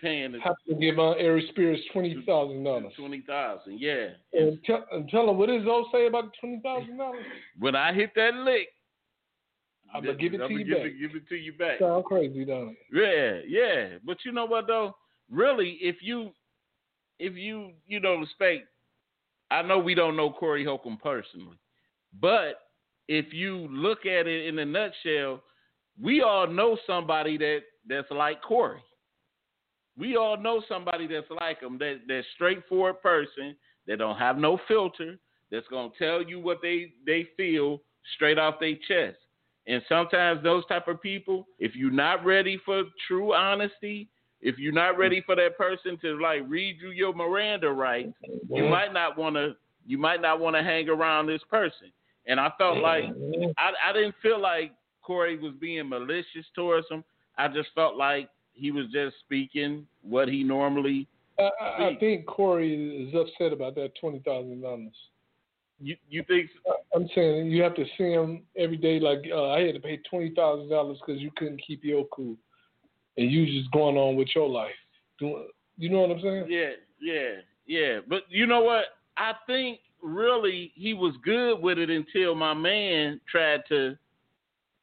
[0.00, 2.92] paying the having to give uh, Ari Spears twenty thousand dollars.
[2.96, 3.78] twenty thousand.
[3.80, 4.08] Yeah.
[4.32, 7.24] And tell, and tell him what does Zo say about the twenty thousand dollars?
[7.58, 8.68] When I hit that lick,
[9.94, 10.86] I'm gonna give it to I'ma you give back.
[10.86, 11.78] It, give it to you back.
[11.80, 13.44] Sound crazy, don't it?
[13.48, 13.98] Yeah, yeah.
[14.04, 14.96] But you know what though?
[15.30, 16.30] Really, if you
[17.18, 18.66] if you you know respect
[19.50, 21.58] I know we don't know Corey Holcomb personally,
[22.20, 22.60] but
[23.08, 25.42] if you look at it in a nutshell,
[26.00, 28.80] we all know somebody that that's like Corey.
[29.98, 34.58] We all know somebody that's like him, that that straightforward person that don't have no
[34.68, 35.18] filter,
[35.50, 37.82] that's gonna tell you what they they feel
[38.14, 39.18] straight off their chest.
[39.66, 44.08] And sometimes those type of people, if you're not ready for true honesty,
[44.42, 48.12] if you're not ready for that person to like read you your Miranda rights,
[48.48, 49.54] you might not want to.
[49.86, 51.90] You might not want to hang around this person.
[52.26, 53.04] And I felt like
[53.58, 54.72] I, I didn't feel like
[55.02, 57.02] Corey was being malicious towards him.
[57.36, 61.08] I just felt like he was just speaking what he normally.
[61.38, 64.92] I, I, I think Corey is upset about that twenty thousand dollars.
[65.80, 66.50] You you think?
[66.94, 69.00] I'm saying you have to see him every day.
[69.00, 72.36] Like uh, I had to pay twenty thousand dollars because you couldn't keep your cool,
[73.16, 74.70] and you just going on with your life.
[75.18, 76.46] Doing, you know what I'm saying?
[76.48, 76.70] Yeah,
[77.00, 77.98] yeah, yeah.
[78.08, 78.84] But you know what?
[79.16, 83.96] I think really he was good with it until my man tried to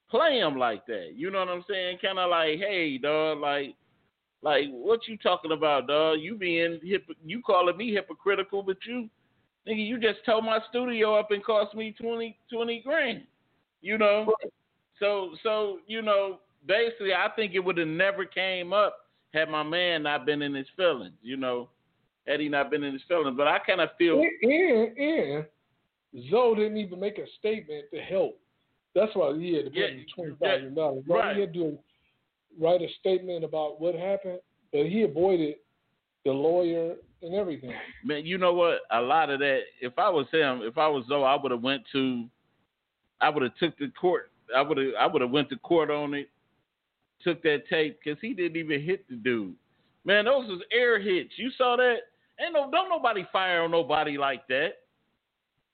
[0.09, 1.13] play him like that.
[1.15, 1.99] You know what I'm saying?
[2.01, 3.75] Kind of like, hey, dog, like,
[4.41, 6.19] like what you talking about, dog?
[6.19, 7.05] You being hip?
[7.25, 9.09] You calling me hypocritical, but you,
[9.67, 13.23] nigga, you just tore my studio up and cost me 20, 20 grand.
[13.81, 14.33] You know?
[14.99, 18.97] So, so you know, basically, I think it would have never came up
[19.33, 21.15] had my man not been in his feelings.
[21.21, 21.69] You know,
[22.27, 23.35] had he not been in his feelings.
[23.37, 24.21] But I kind of feel.
[24.41, 25.45] And, and
[26.29, 28.39] Zo didn't even make a statement to help.
[28.95, 31.03] That's why he had to pay Yeah, twenty thousand dollars.
[31.07, 31.35] right.
[31.35, 31.77] He had to
[32.59, 34.39] write a statement about what happened,
[34.71, 35.55] but he avoided
[36.25, 37.73] the lawyer and everything.
[38.03, 38.79] man, you know what?
[38.91, 39.61] A lot of that.
[39.81, 42.25] If I was him, if I was Zo, I would have went to.
[43.21, 44.31] I would have took the court.
[44.55, 44.87] I would have.
[44.99, 46.29] I would have went to court on it.
[47.23, 49.55] Took that tape because he didn't even hit the dude.
[50.05, 51.31] Man, those was air hits.
[51.35, 51.97] You saw that?
[52.39, 52.69] Ain't no.
[52.71, 54.73] Don't nobody fire on nobody like that.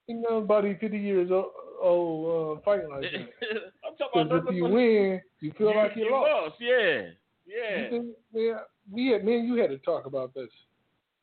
[0.10, 1.51] Ain't nobody fifty years old,
[1.82, 3.12] old uh, fighting like that.
[3.88, 6.56] I'm talking about if you win, you feel like you, lost.
[6.60, 7.10] Yeah,
[7.45, 7.89] yeah.
[7.89, 8.56] think, man,
[8.91, 10.49] we had, man, you had to talk about this.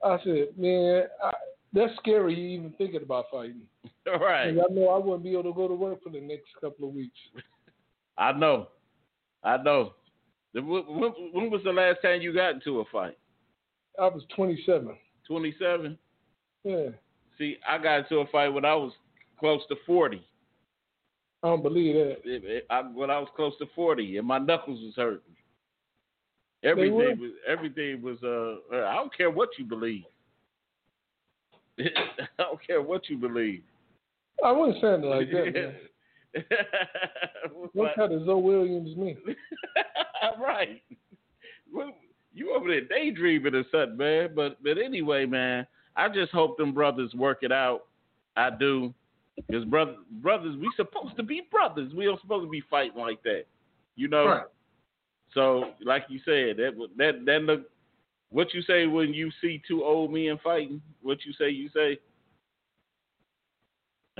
[0.04, 1.30] I said, man, I,
[1.72, 2.34] that's scary.
[2.34, 3.62] You even thinking about fighting.
[4.06, 4.48] All right.
[4.48, 6.94] I know I wouldn't be able to go to work for the next couple of
[6.94, 7.18] weeks.
[8.18, 8.68] I know.
[9.42, 9.94] I know.
[10.52, 13.16] When, when, was the last time you got into a fight?
[14.00, 14.96] I was 27.
[15.26, 15.98] 27?
[16.64, 16.88] Yeah,
[17.38, 18.92] See, I got into a fight when I was
[19.38, 20.22] close to 40.
[21.42, 22.18] I don't believe that.
[22.24, 25.36] It- it- I, when I was close to 40, and my knuckles was hurting.
[26.62, 30.04] Everything was everything was uh I don't care what you believe.
[31.78, 31.84] I
[32.36, 33.62] don't care what you believe.
[34.44, 35.74] I wouldn't say it like that, man.
[37.72, 39.16] What kind of Zo Williams me?
[40.40, 40.82] right.
[41.72, 41.92] Well,
[42.32, 44.30] you over there daydreaming or something, man.
[44.34, 45.66] But but anyway, man,
[45.96, 47.86] I just hope them brothers work it out.
[48.36, 48.94] I do.
[49.36, 51.92] Because brother, brothers, we supposed to be brothers.
[51.94, 53.44] We don't supposed to be fighting like that.
[53.96, 54.26] You know?
[54.26, 54.42] Right.
[55.34, 57.62] So, like you said, that that that look.
[58.30, 60.80] What you say when you see two old men fighting?
[61.02, 61.50] What you say?
[61.50, 61.98] You say?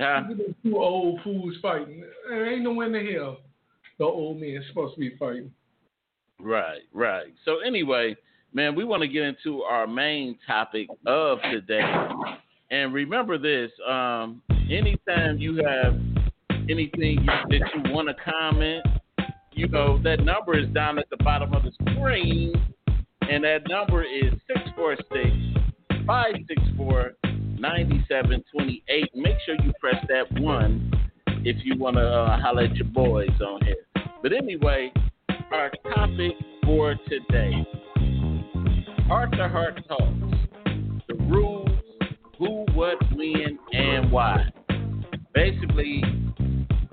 [0.01, 0.23] Huh?
[0.63, 2.03] Two old fools fighting.
[2.27, 3.37] There ain't no in the hell
[4.01, 5.51] the old men supposed to be fighting.
[6.39, 7.27] Right, right.
[7.45, 8.15] So anyway,
[8.51, 11.83] man, we want to get into our main topic of today.
[12.71, 15.93] And remember this, um, anytime you have
[16.67, 18.83] anything you, that you want to comment,
[19.51, 22.53] you know, that number is down at the bottom of the screen.
[23.29, 27.11] And that number is 646 564
[27.61, 29.09] 9728.
[29.15, 30.91] Make sure you press that one
[31.45, 33.85] if you want to uh, holler at your boys on here.
[34.23, 34.91] But anyway,
[35.51, 36.33] our topic
[36.65, 37.65] for today
[39.11, 40.37] heart to heart talks.
[41.09, 41.69] The rules,
[42.39, 44.45] who, what, when, and why.
[45.33, 46.01] Basically,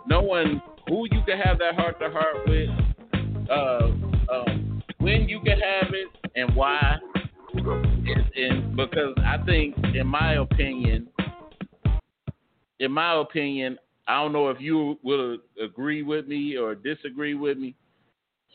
[0.07, 2.69] knowing who you can have that heart to heart with,
[3.49, 6.97] uh, um, when you can have it, and why.
[7.65, 11.09] And, because I think, in my opinion,
[12.79, 17.59] in my opinion, I don't know if you will agree with me or disagree with
[17.59, 17.75] me.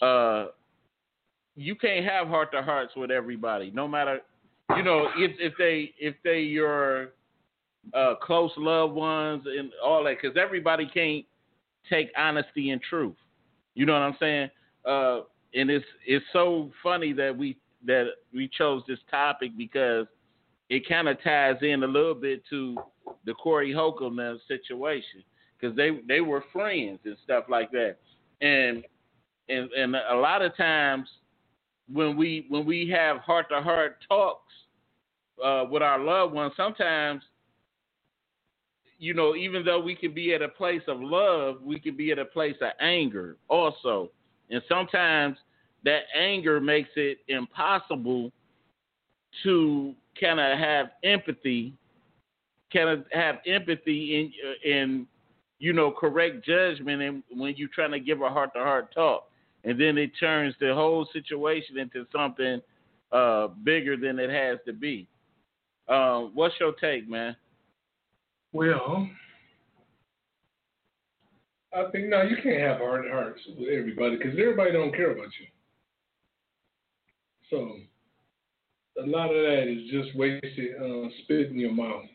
[0.02, 0.48] Uh,
[1.56, 4.22] you can't have heart to hearts with everybody, no matter
[4.76, 7.10] you know if if they if they your
[7.94, 11.26] uh, close loved ones and all that, because everybody can't
[11.90, 13.16] take honesty and truth.
[13.76, 14.50] You know what I'm saying?
[14.86, 15.22] Uh,
[15.54, 20.08] and it's it's so funny that we that we chose this topic because
[20.70, 22.78] it kind of ties in a little bit to
[23.26, 25.24] the Corey Holcomb situation
[25.60, 27.98] because they they were friends and stuff like that,
[28.42, 28.84] and
[29.50, 31.08] and and a lot of times
[31.92, 34.54] when we when we have heart to heart talks
[35.44, 37.22] uh, with our loved ones, sometimes
[38.98, 42.12] you know even though we can be at a place of love, we can be
[42.12, 44.10] at a place of anger also,
[44.50, 45.38] and sometimes
[45.84, 48.32] that anger makes it impossible
[49.44, 51.74] to kind of have empathy,
[52.72, 54.32] kind of have empathy
[54.64, 55.08] in in
[55.60, 59.30] you know correct judgment, and when you're trying to give a heart to heart talk
[59.64, 62.62] and then it turns the whole situation into something
[63.12, 65.08] uh, bigger than it has to be.
[65.88, 67.36] Uh, what's your take, man?
[68.52, 69.08] Well,
[71.76, 75.30] I think no, you can't have hard hearts with everybody because everybody don't care about
[75.40, 75.48] you.
[77.54, 77.78] So
[79.00, 82.06] a lot of that is just wasted uh, spit in your mouth.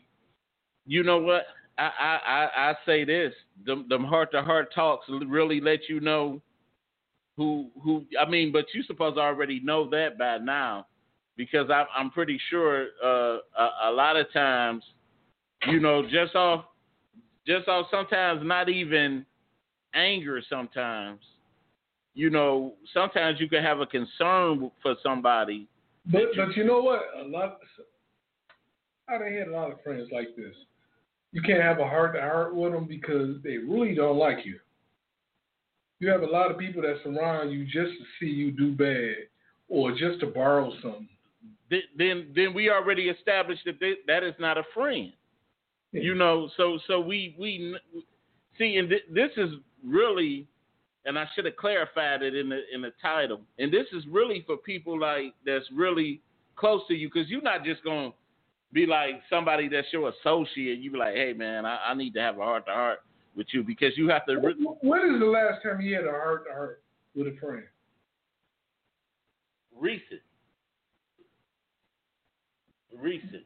[0.85, 1.43] You know what?
[1.77, 3.33] I I I, say this:
[3.65, 6.41] them them heart to heart talks really let you know
[7.37, 10.87] who who I mean, but you supposed to already know that by now,
[11.37, 14.83] because I, I'm pretty sure uh, a, a lot of times,
[15.67, 16.65] you know, just off
[17.47, 19.25] just off sometimes not even
[19.93, 20.41] anger.
[20.49, 21.21] Sometimes,
[22.13, 25.67] you know, sometimes you can have a concern for somebody.
[26.05, 27.01] But but you know what?
[27.19, 27.59] A lot.
[29.07, 30.55] I done had a lot of friends like this.
[31.31, 34.59] You can't have a heart to heart with them because they really don't like you
[35.99, 39.27] you have a lot of people that surround you just to see you do bad
[39.67, 41.09] or just to borrow something.
[41.69, 45.11] Then, then we already established that they, that is not a friend.
[45.91, 46.01] Yeah.
[46.01, 47.75] You know, so so we we
[48.57, 49.49] see, and th- this is
[49.83, 50.47] really,
[51.05, 53.41] and I should have clarified it in the in the title.
[53.57, 56.21] And this is really for people like that's really
[56.55, 58.11] close to you, because you're not just gonna
[58.73, 60.79] be like somebody that's your associate.
[60.79, 62.99] You be like, hey man, I, I need to have a heart to heart
[63.35, 64.35] with you because you have to.
[64.35, 66.83] Re- when is the last time you had a heart to heart
[67.15, 67.63] with a friend?
[69.79, 70.21] Recent.
[72.99, 73.43] Recent.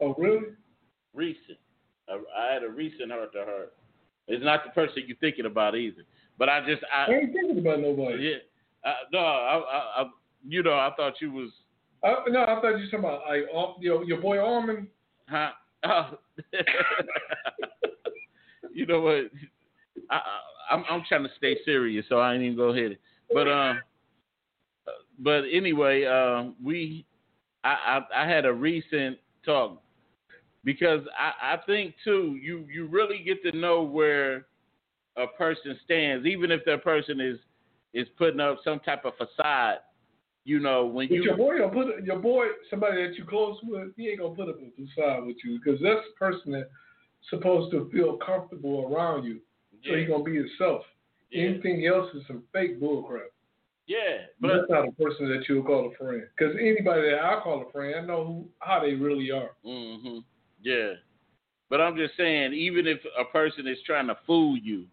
[0.00, 0.48] Oh, really?
[1.14, 1.58] Recent.
[2.08, 3.72] I, I had a recent heart to heart.
[4.26, 6.02] It's not the person you're thinking about either.
[6.40, 8.30] But I just I, I ain't thinking about nobody.
[8.30, 8.36] Yeah.
[8.90, 10.10] I, no, I, I, I,
[10.48, 11.50] you know, I thought you was.
[12.02, 13.42] Uh, no, I thought you were talking about like
[13.80, 14.88] your your boy Armin.
[15.28, 15.50] Huh?
[15.84, 16.18] Oh.
[18.72, 19.30] you know what?
[20.08, 20.20] I,
[20.70, 22.96] am I'm trying to stay serious, so I ain't even go ahead.
[23.34, 23.80] But um,
[25.18, 27.04] but anyway, um, we
[27.64, 29.82] I, I I had a recent talk
[30.64, 34.46] because I I think too you you really get to know where
[35.16, 37.38] a person stands, even if that person is
[37.92, 39.78] is putting up some type of facade.
[40.44, 43.58] You know, when but you your boy gonna put your boy somebody that you close
[43.62, 46.70] with, he ain't gonna put up a facade with you because that's the person that's
[47.28, 49.40] supposed to feel comfortable around you.
[49.86, 50.82] So he's gonna be himself.
[51.30, 51.44] Yeah.
[51.44, 53.28] Anything else is some fake bullcrap.
[53.86, 56.22] Yeah, but that's not a person that you would call a friend.
[56.36, 59.50] Because anybody that I call a friend, I know who how they really are.
[59.66, 60.18] Mm-hmm.
[60.62, 60.92] Yeah,
[61.68, 64.86] but I'm just saying, even if a person is trying to fool you,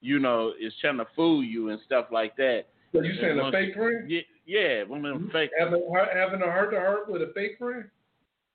[0.00, 2.64] you know, is trying to fool you and stuff like that.
[2.92, 4.10] So you saying a fake friend?
[4.10, 5.50] Yeah, yeah, one of them fake.
[5.58, 7.84] Having, having a heart to heart with a fake friend?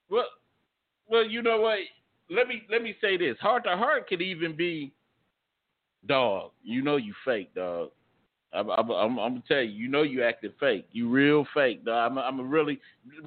[0.09, 0.27] Well,
[1.07, 1.79] well, you know what?
[2.29, 4.91] let me let me say this: heart to heart could even be,
[6.07, 6.51] dog.
[6.63, 7.89] You know you fake, dog.
[8.55, 10.85] I'm, I'm, I'm, I'm, gonna tell you, you know you acting fake.
[10.91, 12.11] You real fake, dog.
[12.11, 12.79] I'm, I'm a really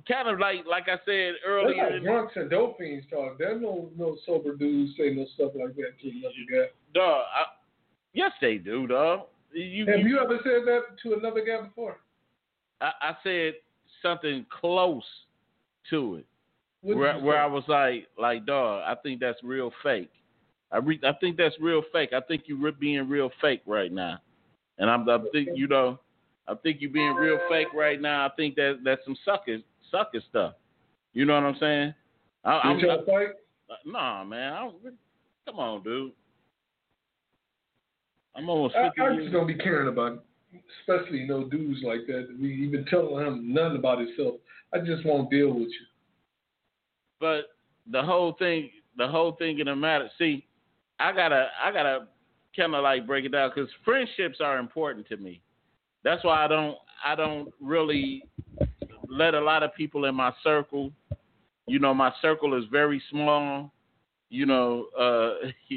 [0.07, 1.75] kind of like like I said earlier.
[1.77, 3.39] They're not drunks and dope fiends talk.
[3.39, 6.71] There's no no sober dudes say no stuff like that to another guy.
[6.95, 7.45] Dog, I,
[8.17, 9.21] yes they do, dog.
[9.53, 11.99] You, Have you, you ever said that to another guy before?
[12.81, 13.55] I, I said
[14.03, 15.05] something close
[15.91, 16.27] to it.
[16.83, 17.43] What where where?
[17.43, 20.11] I was like, like, dog, I think that's real fake.
[20.73, 22.13] I re- I think that's real fake.
[22.13, 24.19] I think you're being real fake right now,
[24.79, 25.99] and I'm, I think you know,
[26.49, 28.27] I think you're being real fake right now.
[28.27, 29.59] I think that that's some sucker
[29.91, 30.55] sucker stuff.
[31.13, 31.95] You know what I'm saying?
[32.45, 33.29] I, I'm, You trying to fight?
[33.85, 34.53] Nah, man.
[34.53, 34.71] I
[35.47, 36.13] come on, dude.
[38.37, 40.25] I'm almost I, 50 I years just don't be caring about,
[40.81, 42.29] especially you know dudes like that.
[42.41, 44.35] We even telling him nothing about himself.
[44.75, 45.87] I just won't deal with you.
[47.21, 47.57] but
[47.91, 50.11] the whole thing, the whole thing in the matter.
[50.19, 50.45] See,
[50.99, 52.09] I gotta, I gotta
[52.57, 55.41] kind of like break it down because friendships are important to me.
[56.05, 58.25] That's why I don't, I don't really
[59.09, 60.93] let a lot of people in my circle.
[61.67, 63.73] You know, my circle is very small.
[64.31, 65.49] You know, uh,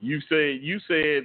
[0.00, 1.24] you said, you said,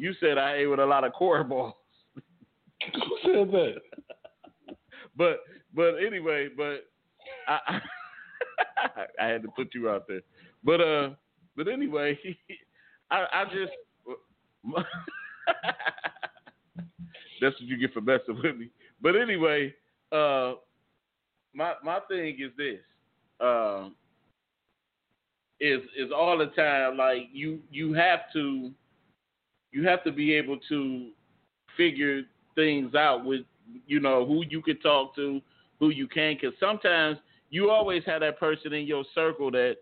[0.00, 1.74] you said I ate with a lot of core balls.
[2.94, 3.74] Who said that?
[5.16, 5.40] but
[5.74, 6.86] but anyway, but
[7.46, 7.80] I I,
[9.20, 10.22] I had to put you out there.
[10.64, 11.10] But uh
[11.54, 12.18] but anyway,
[13.10, 13.72] I I just
[17.42, 18.70] that's what you get for messing with me.
[19.02, 19.74] But anyway,
[20.12, 20.54] uh
[21.54, 22.80] my my thing is this.
[23.38, 23.96] Um
[25.60, 28.72] is is all the time like you you have to
[29.72, 31.10] you have to be able to
[31.76, 32.22] figure
[32.54, 33.42] things out with
[33.86, 35.40] you know who you can talk to,
[35.78, 36.36] who you can.
[36.40, 37.18] Because sometimes
[37.50, 39.76] you always have that person in your circle that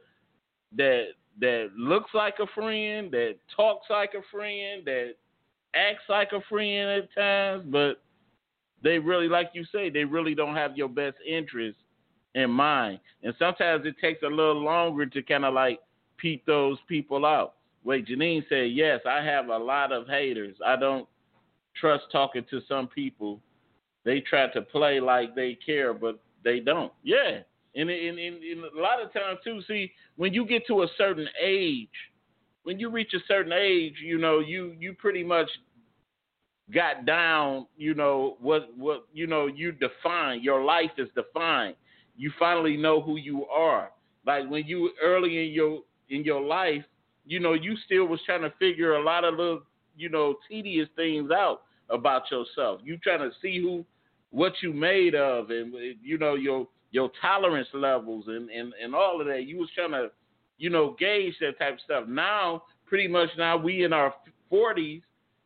[0.76, 1.08] that
[1.40, 5.14] that looks like a friend, that talks like a friend, that
[5.74, 8.02] acts like a friend at times, but
[8.82, 11.78] they really, like you say, they really don't have your best interest
[12.34, 13.00] in mind.
[13.22, 15.80] And sometimes it takes a little longer to kind of like
[16.16, 17.54] peep those people out.
[17.88, 20.54] Wait, Janine said, yes, I have a lot of haters.
[20.64, 21.08] I don't
[21.74, 23.40] trust talking to some people.
[24.04, 26.92] They try to play like they care, but they don't.
[27.02, 27.38] Yeah.
[27.74, 30.88] And in, in, in a lot of times, too, see, when you get to a
[30.98, 31.88] certain age,
[32.64, 35.48] when you reach a certain age, you know, you, you pretty much
[36.74, 41.74] got down, you know, what, what, you know, you define, your life is defined.
[42.18, 43.92] You finally know who you are.
[44.26, 45.80] Like when you early in your,
[46.10, 46.84] in your life,
[47.28, 49.60] you know, you still was trying to figure a lot of little,
[49.96, 52.80] you know, tedious things out about yourself.
[52.82, 53.84] You trying to see who,
[54.30, 55.72] what you made of, and
[56.02, 59.44] you know your your tolerance levels and and and all of that.
[59.44, 60.10] You was trying to,
[60.56, 62.04] you know, gauge that type of stuff.
[62.08, 64.14] Now, pretty much now we in our
[64.48, 65.02] forties,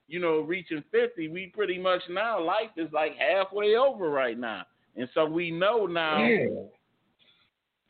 [0.06, 4.62] you know, reaching fifty, we pretty much now life is like halfway over right now,
[4.96, 6.18] and so we know now.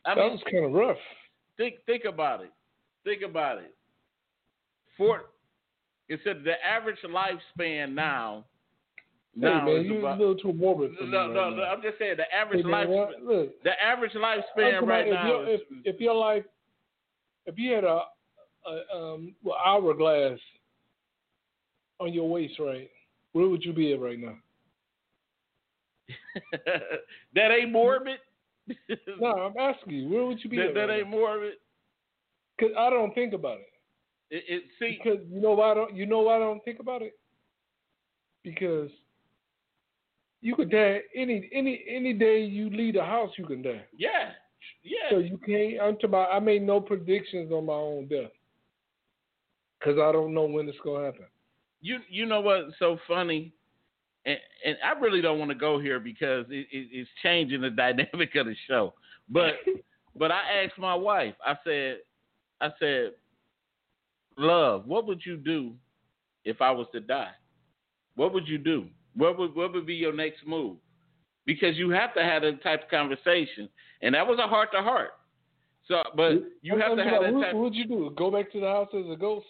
[0.05, 0.97] I that mean, was kind of rough.
[1.57, 2.51] think think about it.
[3.03, 3.73] Think about it.
[4.97, 5.23] For
[6.09, 8.45] it said the average lifespan now.
[9.35, 11.49] Hey now man, you about, a little too morbid for no, me no, right no,
[11.49, 11.55] now.
[11.55, 13.09] no, I'm just saying the Hey, average man, life.
[13.23, 15.41] look, The average lifespan right about now.
[15.41, 16.43] If, if, if your life,
[17.47, 18.01] if you had a,
[18.67, 20.39] a um well, hourglass
[21.99, 22.89] on your waist, right,
[23.31, 24.35] where would you be at right now?
[27.33, 28.19] that ain't morbid.
[29.19, 30.73] No, I'm asking you, where would you be that, at?
[30.75, 31.53] that right ain't morbid.
[32.57, 33.72] Because I don't think about it.
[34.29, 34.99] It, it see.
[35.03, 37.13] Because you know why I don't you know why I don't think about it?
[38.43, 38.89] Because
[40.41, 43.83] you could die any any any day you leave the house you can die.
[43.97, 44.31] Yeah,
[44.83, 45.09] yeah.
[45.09, 48.31] So you can't I'm talking about I made no predictions on my own death.
[49.83, 51.25] Cause I don't know when it's gonna happen.
[51.81, 53.53] you you know what's so funny,
[54.25, 57.69] and and I really don't want to go here because it, it, it's changing the
[57.83, 58.93] dynamic of the show.
[59.29, 59.55] But
[60.15, 61.35] but I asked my wife.
[61.45, 61.97] I said
[62.61, 63.11] I said,
[64.37, 65.73] love, what would you do
[66.45, 67.31] if I was to die?
[68.15, 68.87] What would you do?
[69.15, 70.77] What would what would be your next move?
[71.45, 73.69] Because you have to have that type of conversation,
[74.01, 75.11] and that was a heart to heart.
[75.87, 77.55] So, but you have I'm to have about, that what, type.
[77.55, 78.13] what'd you do?
[78.15, 79.45] Go back to the house as a ghost?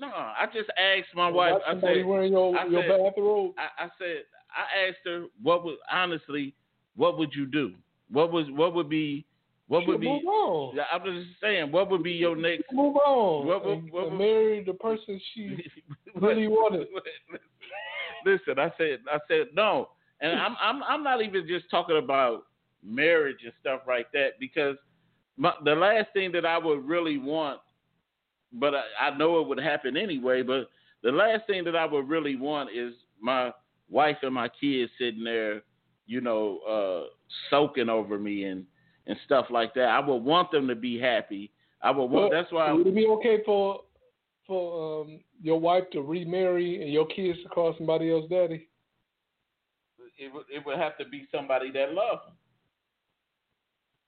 [0.00, 1.54] No, I just asked my wife.
[1.64, 3.52] I said, wearing your, I your said- bathrobe.
[3.56, 6.54] I, I said I asked her what would honestly
[6.96, 7.72] what would you do?
[8.10, 9.24] What was what would be
[9.72, 10.76] what would be move on.
[10.76, 13.46] Yeah, I'm just saying what would be your next Move on.
[13.46, 15.64] What- and, what- marry the person she
[16.20, 16.86] really wanted.
[18.26, 19.88] Listen, I said I said no.
[20.20, 22.44] And I'm I'm I'm not even just talking about
[22.84, 24.76] marriage and stuff like that because
[25.36, 27.60] my, the last thing that I would really want
[28.52, 30.68] but I, I know it would happen anyway, but
[31.02, 33.50] the last thing that I would really want is my
[33.88, 35.62] wife and my kids sitting there,
[36.06, 37.08] you know, uh,
[37.50, 38.64] soaking over me and,
[39.06, 39.86] and stuff like that.
[39.88, 41.50] I would want them to be happy.
[41.82, 42.12] I would want.
[42.12, 42.72] Well, that's why.
[42.72, 43.80] Would it be okay for
[44.46, 48.68] for um, your wife to remarry and your kids to call somebody else daddy?
[50.18, 52.34] it would it would have to be somebody that loved them.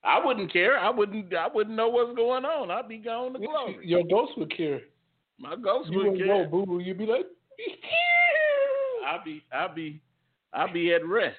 [0.03, 0.77] I wouldn't care.
[0.77, 1.33] I wouldn't.
[1.33, 2.69] I wouldn't know what's going on.
[2.71, 3.77] I'd be gone to glory.
[3.83, 4.81] Your ghost would care.
[5.39, 6.45] My ghost You would wouldn't care.
[6.45, 6.79] go boo boo.
[6.79, 7.25] You'd be like,
[9.07, 9.43] I'd be.
[9.51, 10.01] I'd be.
[10.53, 11.35] I'd be at rest.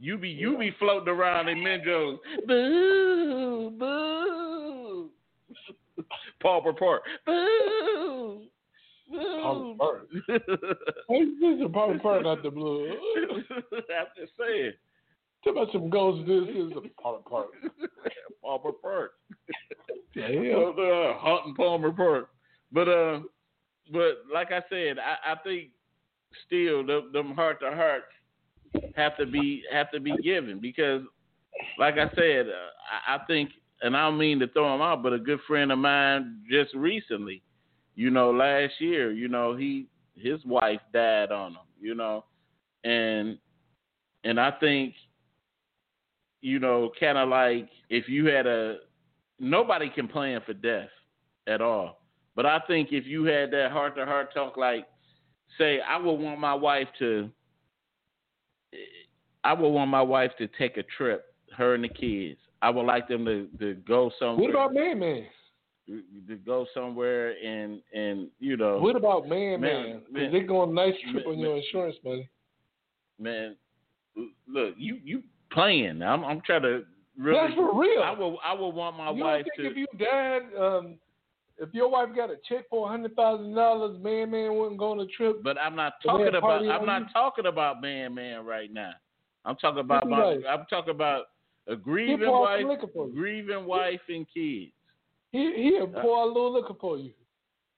[0.00, 0.30] You be.
[0.30, 2.18] You be floating around in Menjo's.
[2.46, 5.10] Boo, boo.
[6.42, 7.02] Palmer Park.
[7.26, 8.44] Boo.
[9.78, 10.08] Park.
[10.26, 12.88] hey, this is a part part out the blue.
[13.50, 14.72] I'm just saying.
[15.44, 16.26] Tell about some ghosts.
[16.26, 17.02] This is a.
[18.42, 19.12] Palmer Park.
[20.14, 20.24] Yeah.
[20.24, 22.30] Uh, uh, Houghton Palmer Park.
[22.72, 23.20] But uh,
[23.92, 25.70] but like I said, I, I think
[26.46, 28.06] still the, them heart to hearts
[28.96, 31.02] have to be have to be given because,
[31.78, 33.50] like I said, uh, I, I think,
[33.82, 36.74] and I don't mean to throw him out, but a good friend of mine just
[36.74, 37.42] recently,
[37.94, 42.24] you know, last year, you know, he his wife died on him, you know,
[42.84, 43.38] and
[44.24, 44.94] and I think,
[46.42, 48.78] you know, kind of like if you had a
[49.38, 50.90] nobody can plan for death
[51.46, 52.00] at all.
[52.36, 54.86] But I think if you had that heart to heart talk, like,
[55.58, 57.28] say, I would want my wife to,
[59.44, 62.38] I would want my wife to take a trip, her and the kids.
[62.62, 64.36] I would like them to, to go somewhere.
[64.48, 65.26] What about Man Man?
[66.28, 70.30] to go somewhere and and you know, What about Man Man, Man?
[70.30, 72.28] they go on a nice trip Man, on your insurance money.
[73.18, 73.56] man,
[74.46, 76.00] look, you you playing.
[76.02, 76.84] I'm I'm trying to
[77.18, 77.40] really.
[77.40, 78.02] That's for real.
[78.02, 79.62] I will I will want my you wife to.
[79.62, 80.94] think if you died, um,
[81.60, 85.00] if your wife got a check for hundred thousand dollars, Man Man wouldn't go on
[85.00, 85.42] a trip.
[85.42, 86.66] But I'm not talking about.
[86.66, 87.06] I'm not you?
[87.12, 88.92] talking about man, man right now.
[89.44, 90.24] I'm talking about my.
[90.24, 90.40] like?
[90.48, 91.26] I'm talking about
[91.68, 92.62] a grieving wife,
[92.94, 93.14] for you.
[93.14, 94.72] grieving wife and kids.
[95.32, 97.12] He he'll pour a little liquor for you.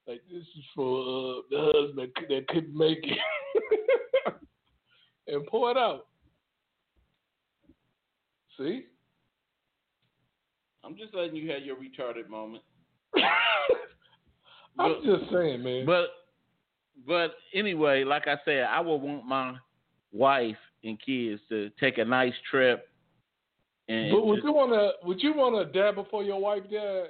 [0.06, 4.34] Like this is for uh, the husband that couldn't make it,
[5.26, 6.06] and pour it out.
[8.58, 8.86] See,
[10.84, 12.62] I'm just letting you have your retarded moment.
[14.78, 15.86] I'm But- just saying, man.
[15.86, 16.08] But
[17.06, 19.56] but anyway, like I said, I would want my
[20.12, 22.88] wife and kids to take a nice trip.
[23.88, 27.08] And But would just- you wanna would you wanna die before your wife died?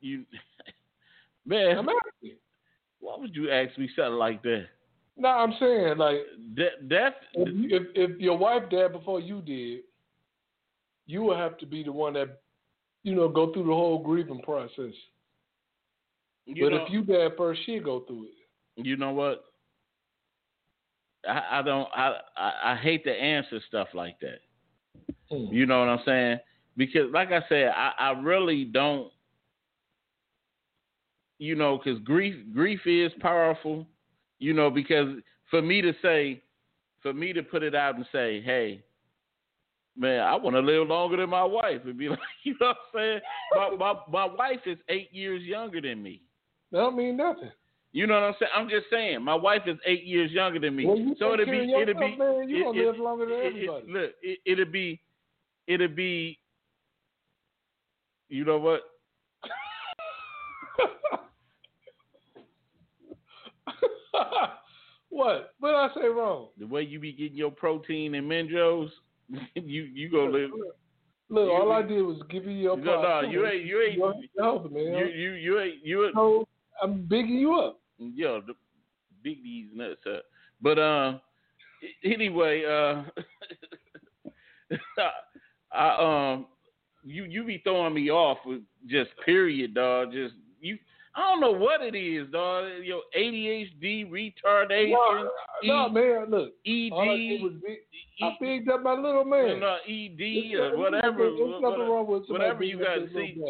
[0.00, 0.24] you,
[1.46, 2.36] man, I'm asking.
[3.00, 4.66] why would you ask me something like that?
[5.16, 6.20] No, I'm saying like
[6.56, 9.80] That that if, if if your wife died before you did,
[11.06, 12.40] you would have to be the one that
[13.08, 14.92] you know go through the whole grieving process.
[16.44, 18.86] you but know, if you died first, she'd go through it.
[18.86, 19.44] you know what?
[21.26, 21.88] I, I don't.
[21.94, 24.40] I, I I hate to answer stuff like that.
[25.30, 25.52] Hmm.
[25.52, 26.38] You know what I'm saying?
[26.76, 29.10] Because, like I said, I, I really don't.
[31.38, 33.86] You know, because grief grief is powerful.
[34.38, 35.16] You know, because
[35.50, 36.42] for me to say,
[37.02, 38.82] for me to put it out and say, hey,
[39.98, 42.76] man, I want to live longer than my wife, and be like, you know what
[42.94, 43.20] I'm saying?
[43.54, 46.22] My my my wife is eight years younger than me.
[46.72, 47.50] That don't mean nothing.
[47.92, 48.52] You know what I'm saying?
[48.54, 50.84] I'm just saying, my wife is eight years younger than me.
[50.84, 53.38] Well, so it'd be, it'd be, man, you it- gonna it- live longer than it-
[53.40, 53.86] it- everybody.
[53.88, 55.00] look, it, it'd be,
[55.66, 56.38] it'd be,
[58.28, 58.82] you know what?
[65.10, 65.54] what?
[65.58, 66.48] What did I say wrong?
[66.58, 68.90] The way you be getting your protein and Menjo's,
[69.54, 70.50] you you gonna live.
[71.30, 73.98] Look, You- all I did was give you your No, no, you ain't, you ain't,
[73.98, 74.12] You're
[74.44, 74.94] healthy, man.
[74.94, 76.14] you you you ain't, you ain't.
[76.14, 76.48] so
[76.82, 77.80] I'm bigging you up.
[77.98, 78.54] Yo, the
[79.22, 80.22] big these nuts up.
[80.62, 81.18] But uh,
[82.04, 83.02] anyway, uh,
[85.72, 86.46] I um,
[87.04, 90.12] you you be throwing me off with just period, dog.
[90.12, 90.78] Just you.
[91.14, 92.64] I don't know what it is, dog.
[92.84, 95.28] Your ADHD, retardation, No,
[95.64, 96.52] no, E- man, look.
[96.66, 97.78] ED, I did was big,
[98.22, 99.60] I bigged up my little man.
[99.60, 101.16] no, ED, There's or whatever.
[101.18, 101.84] There's nothing whatever.
[101.84, 103.42] wrong with somebody whatever you got, see.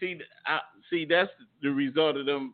[0.00, 0.58] See, I,
[0.90, 1.30] see, that's
[1.62, 2.52] the result of them,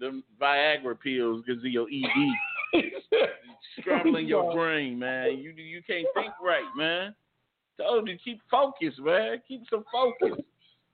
[0.00, 2.82] them Viagra pills because of your ED.
[3.80, 5.38] scrambling your brain, man.
[5.38, 7.14] You you can't think right, man.
[7.78, 9.40] Told you keep focused, man.
[9.46, 10.38] Keep some focus.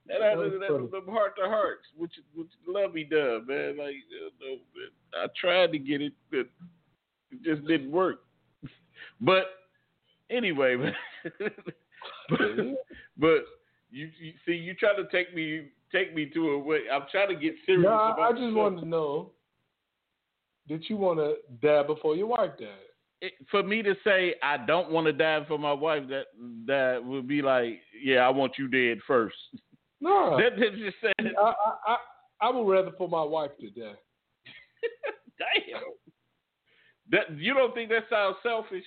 [0.08, 3.76] That that, that, that them heart to hearts, which which Lovey does, man.
[3.76, 4.56] Like uh, no.
[5.14, 6.46] I tried to get it, but
[7.30, 8.20] it just didn't work.
[9.20, 9.44] But
[10.30, 10.76] anyway,
[11.38, 12.40] but,
[13.16, 13.44] but
[13.90, 16.80] you, you see, you try to take me take me to a way.
[16.92, 17.84] I'm trying to get serious.
[17.84, 19.32] No, I, about I just wanted to know
[20.68, 22.68] did you want to die before your wife died?
[23.20, 26.26] it, for me to say I don't want to die for my wife, that
[26.66, 29.36] that would be like, yeah, I want you dead first.
[30.00, 30.36] No.
[30.38, 31.96] That, that just said, I, I, I,
[32.42, 33.94] I would rather for my wife to die.
[35.38, 35.80] damn.
[37.10, 38.84] That you don't think that sounds selfish?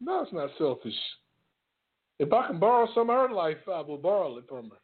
[0.00, 0.94] No, it's not selfish.
[2.18, 4.76] If I can borrow some of her life, I will borrow it from her.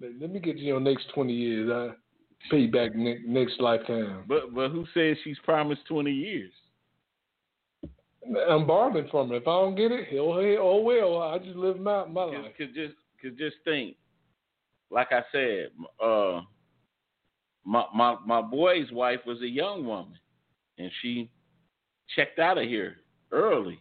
[0.00, 1.70] Let, let me get you your next twenty years.
[1.70, 1.94] I
[2.50, 4.24] pay back ne- next lifetime.
[4.28, 6.52] But but who says she's promised twenty years?
[8.48, 9.36] I'm borrowing from her.
[9.36, 11.22] If I don't get it, hell, hey, oh well.
[11.22, 12.52] I just live my my Cause, life.
[12.58, 13.96] 'cause just cause just think,
[14.90, 15.70] like I said,
[16.02, 16.40] uh,
[17.64, 20.18] my my my boy's wife was a young woman,
[20.78, 21.30] and she
[22.14, 22.96] checked out of here
[23.32, 23.78] early,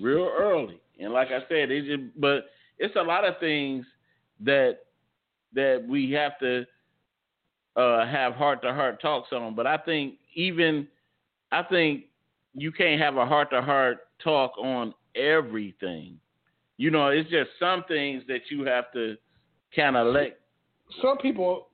[0.00, 0.80] real early.
[1.00, 2.46] And like I said, it just but
[2.78, 3.84] it's a lot of things
[4.40, 4.78] that
[5.54, 6.64] that we have to
[7.76, 9.54] uh, have heart to heart talks on.
[9.54, 10.86] But I think even
[11.50, 12.04] I think
[12.54, 16.18] you can't have a heart to heart talk on everything.
[16.76, 19.16] You know, it's just some things that you have to
[19.74, 20.40] kind of let.
[21.00, 21.68] Some people,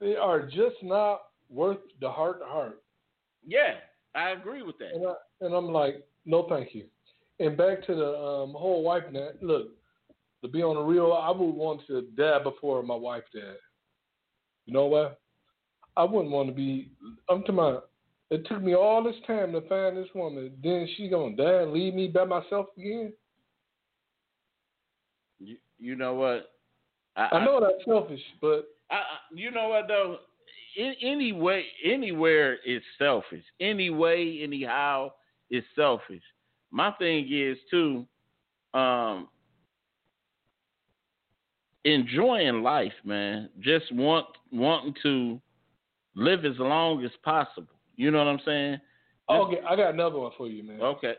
[0.00, 2.82] they are just not worth the heart to heart.
[3.46, 3.74] Yeah,
[4.14, 4.94] I agree with that.
[4.94, 6.84] And, I, and I'm like, no, thank you.
[7.40, 9.42] And back to the um, whole wife net.
[9.42, 9.68] Look,
[10.42, 13.56] to be on the real, I would want to die before my wife died.
[14.66, 15.20] You know what?
[15.96, 16.90] I wouldn't want to be.
[17.28, 17.90] I'm talking about.
[18.30, 20.52] It took me all this time to find this woman.
[20.62, 23.12] Then she gonna die and leave me by myself again.
[25.78, 26.50] You, know what?
[27.16, 29.00] I know I, that's selfish, but I, I,
[29.34, 30.18] you know what though?
[30.76, 33.44] In, any way, anywhere is selfish.
[33.60, 35.10] Any way, anyhow,
[35.50, 36.22] is selfish.
[36.70, 38.06] My thing is too,
[38.72, 39.28] um,
[41.84, 43.48] enjoying life, man.
[43.60, 45.40] Just want wanting to
[46.16, 47.68] live as long as possible.
[47.96, 48.80] You know what I'm saying?
[49.30, 50.80] okay, I got another one for you, man.
[50.80, 51.14] Okay.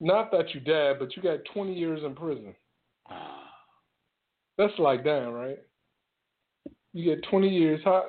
[0.00, 2.54] Not that you died, but you got 20 years in prison.
[4.58, 5.58] That's like dying, right?
[6.92, 7.80] You get 20 years.
[7.84, 8.04] How?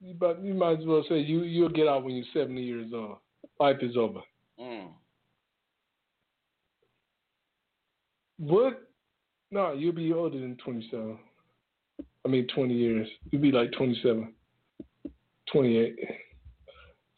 [0.00, 2.90] You, but you might as well say you you'll get out when you're 70 years
[2.92, 3.18] old.
[3.58, 4.20] Life is over.
[4.60, 4.88] Mm.
[8.38, 8.88] What?
[9.50, 11.18] No, you'll be older than 27.
[12.24, 13.08] I mean, 20 years.
[13.30, 14.32] You'll be like 27,
[15.52, 15.96] 28.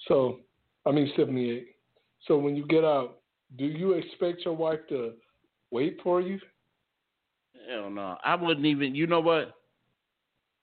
[0.08, 0.40] So,
[0.84, 1.68] I mean, 78.
[2.26, 3.20] So when you get out,
[3.56, 5.12] do you expect your wife to
[5.70, 6.38] wait for you?
[7.68, 8.16] Hell no.
[8.24, 8.94] I wouldn't even.
[8.94, 9.54] You know what?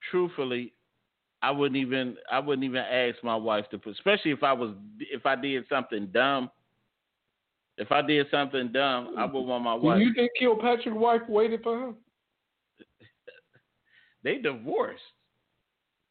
[0.10, 0.74] Truthfully,
[1.42, 2.18] I wouldn't even.
[2.32, 3.94] I wouldn't even ask my wife to put.
[3.94, 4.72] Especially if I was.
[5.00, 6.50] If I did something dumb.
[7.78, 10.02] If I did something dumb, I would want my Do wife.
[10.02, 11.96] you think Kilpatrick's wife waited for him?
[14.24, 15.02] They divorced.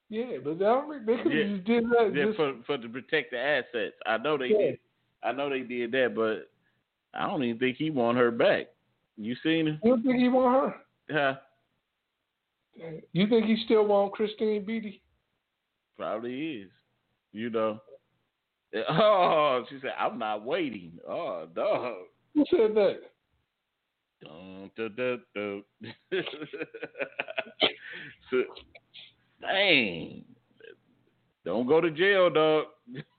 [0.09, 1.55] Yeah, but they, don't- they could have Yeah.
[1.57, 2.13] just did that.
[2.15, 3.95] Yeah, just, for for to protect the assets.
[4.05, 4.59] I know they Yeah.
[4.59, 4.79] did.
[5.23, 6.51] I know they did that, but
[7.15, 8.67] I don't even think he want her back.
[9.21, 9.79] You seen her?
[9.85, 10.75] you think he want
[11.09, 11.37] her?
[12.75, 12.95] Yeah.
[13.13, 15.03] You think he still want Christine Beatty?
[15.99, 16.71] Probably is.
[17.33, 17.81] You know.
[18.89, 22.05] Oh, she said, "I'm not waiting." Oh, dog.
[22.35, 23.01] Who said that?
[24.23, 25.65] Dun, dun, dun, dun.
[28.31, 28.45] so,
[29.41, 30.25] dang.
[31.45, 32.67] Don't go to jail, dog.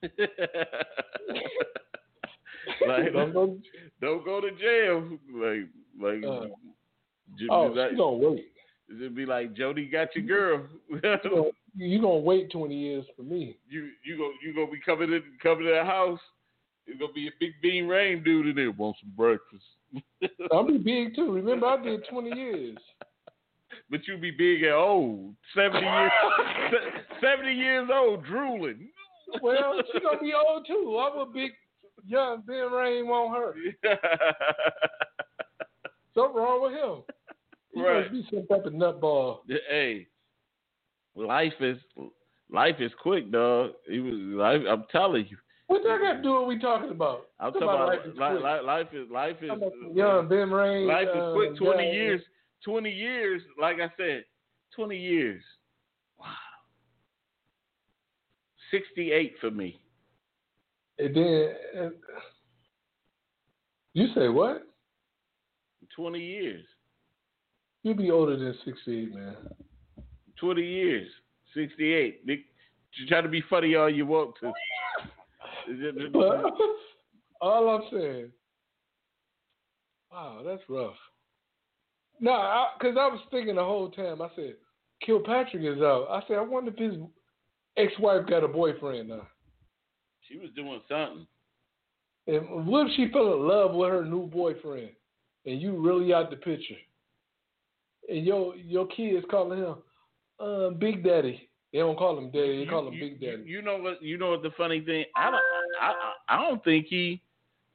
[2.88, 3.58] like, Don't go-
[4.02, 5.18] don't go to jail.
[5.34, 5.68] Like,
[6.00, 6.48] like, Uh,
[7.50, 8.46] oh, like gonna wait.
[8.90, 10.68] it'd be like Jody got your girl.
[10.90, 11.44] You gonna,
[11.76, 13.58] you gonna wait twenty years for me?
[13.70, 16.20] you you go you gonna be coming in coming to the house.
[16.88, 18.72] It's gonna be a big bean rain dude in there.
[18.72, 19.64] Want some breakfast?
[20.52, 21.32] I'll be big too.
[21.32, 22.78] Remember, I did twenty years.
[23.90, 26.12] But you be big and old, seventy years,
[27.22, 28.90] seventy years old, drooling.
[29.42, 30.98] Well, she gonna be old too.
[31.00, 31.52] I'm a big
[32.06, 33.56] young Ben Rain want her.
[36.16, 37.04] Something wrong with him.
[37.74, 38.02] He Right.
[38.02, 39.40] must be some type of nutball.
[39.70, 40.08] hey,
[41.16, 41.78] life is
[42.50, 43.72] life is quick, dog.
[43.88, 44.62] It was life.
[44.70, 45.38] I'm telling you.
[45.68, 47.28] What that got to do what we talking about?
[47.40, 50.86] I'm Talking talking about life is li- li- life is life is young Ben Rain.
[50.86, 51.56] life is uh, quick.
[51.56, 51.92] Twenty guy.
[51.94, 52.22] years.
[52.66, 53.42] Twenty years.
[53.60, 54.26] Like I said,
[54.76, 55.42] twenty years.
[56.20, 56.28] Wow.
[58.70, 59.81] Sixty-eight for me.
[61.02, 61.90] And then uh,
[63.94, 64.64] you say what?
[65.96, 66.66] Twenty years.
[67.84, 69.36] You'll be older than sixty-eight, man.
[70.42, 71.08] 20 years,
[71.54, 72.26] 68.
[72.26, 72.40] Big,
[72.96, 74.52] you try to be funny all you want to.
[77.42, 78.32] All I'm saying,
[80.12, 80.96] wow, that's rough.
[82.20, 84.22] No, because I, was thinking the whole time.
[84.22, 84.54] I said,
[85.04, 86.08] Kilpatrick is out.
[86.12, 87.02] I said, I wonder if his
[87.78, 89.28] ex-wife got a boyfriend now.
[90.32, 91.28] She was doing something.
[92.28, 94.90] And what if she fell in love with her new boyfriend,
[95.46, 96.76] and you really out the picture,
[98.10, 99.76] and your your kids calling him
[100.40, 101.50] uh, Big Daddy.
[101.74, 102.64] They don't call him Daddy.
[102.64, 103.44] They call him you, Big Daddy.
[103.46, 104.02] You know what?
[104.02, 105.06] You know what the funny thing?
[105.16, 105.42] I don't.
[105.82, 105.94] I,
[106.30, 107.22] I, I don't think he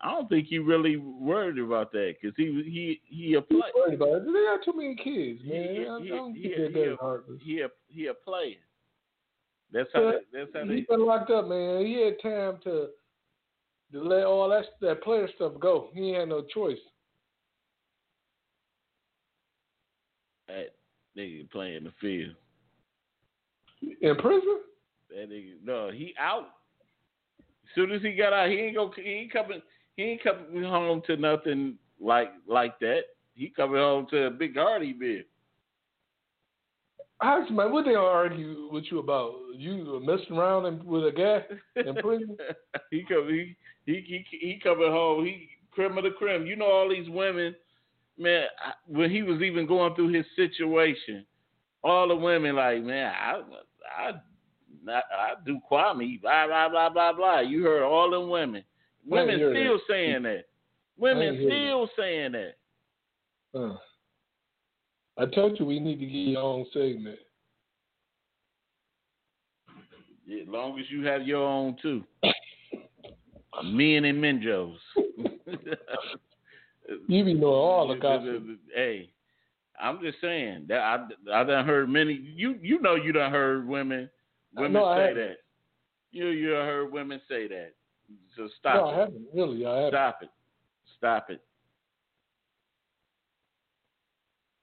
[0.01, 3.61] I don't think he really worried about that because he he he a play.
[3.75, 4.27] Worried about it.
[4.27, 5.63] They got too many kids, man.
[5.63, 7.41] he, he, I don't he, he, he, heartless.
[7.43, 8.57] he, a, he a player.
[9.73, 10.13] That's how.
[10.33, 10.87] That's how they.
[10.89, 11.85] been locked up, man.
[11.85, 12.89] He had time to
[13.93, 15.89] to let all that that player stuff go.
[15.95, 16.79] He had no choice.
[20.49, 20.75] That
[21.17, 22.35] nigga playing the field.
[24.01, 24.61] In prison?
[25.11, 26.49] That nigga, no, he out.
[27.41, 28.93] As soon as he got out, he ain't go.
[28.97, 29.61] He ain't coming.
[29.97, 33.03] He ain't coming home to nothing like like that.
[33.35, 35.23] He coming home to a big Hardy bill.
[37.21, 39.35] How man, what they gonna argue with you about?
[39.55, 42.37] You messing around in, with a guy in prison?
[42.91, 43.29] he come.
[43.29, 43.57] He
[43.87, 45.25] he he he coming home.
[45.25, 46.47] He creme of the creme.
[46.47, 47.55] You know all these women,
[48.19, 48.45] man.
[48.65, 51.25] I, when he was even going through his situation,
[51.83, 53.41] all the women like, man, I
[53.99, 54.13] I
[54.85, 57.41] not, I do Kwame, blah blah blah blah blah.
[57.41, 58.63] You heard all them women.
[59.07, 59.81] Women still that.
[59.89, 60.45] saying that.
[60.99, 62.55] Women still saying that.
[63.55, 63.77] Uh,
[65.19, 67.19] I told you we need to get your own segment.
[70.27, 72.05] Yeah, As long as you have your own too.
[73.65, 74.79] Men and Menjo's.
[77.09, 78.45] You be knowing all the gossip.
[78.73, 79.11] Hey,
[79.81, 82.13] I'm just saying that I I done heard many.
[82.13, 84.09] You you know you done heard women
[84.55, 85.37] women No, say that.
[86.13, 87.73] You you done heard women say that.
[88.37, 88.93] So stop No, it.
[88.95, 89.67] I haven't really.
[89.67, 89.91] I haven't.
[89.91, 90.31] Stop it.
[90.97, 91.41] Stop it.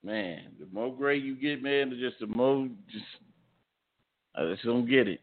[0.03, 3.05] Man, the more gray you get, man, the just the more just
[4.35, 5.21] I just don't get it.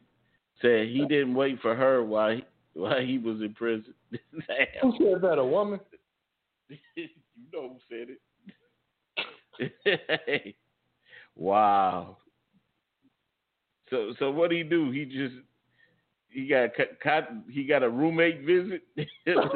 [0.63, 3.95] Said he didn't wait for her while he, while he was in prison.
[4.11, 5.39] Who said that?
[5.39, 5.81] A woman?
[6.69, 7.09] you
[7.53, 8.09] know who said
[9.59, 10.57] it.
[11.37, 12.17] wow.
[13.91, 14.91] So so what he do?
[14.91, 15.35] He just
[16.29, 16.71] he got
[17.03, 18.83] cut, he got a roommate visit.
[18.95, 19.55] you got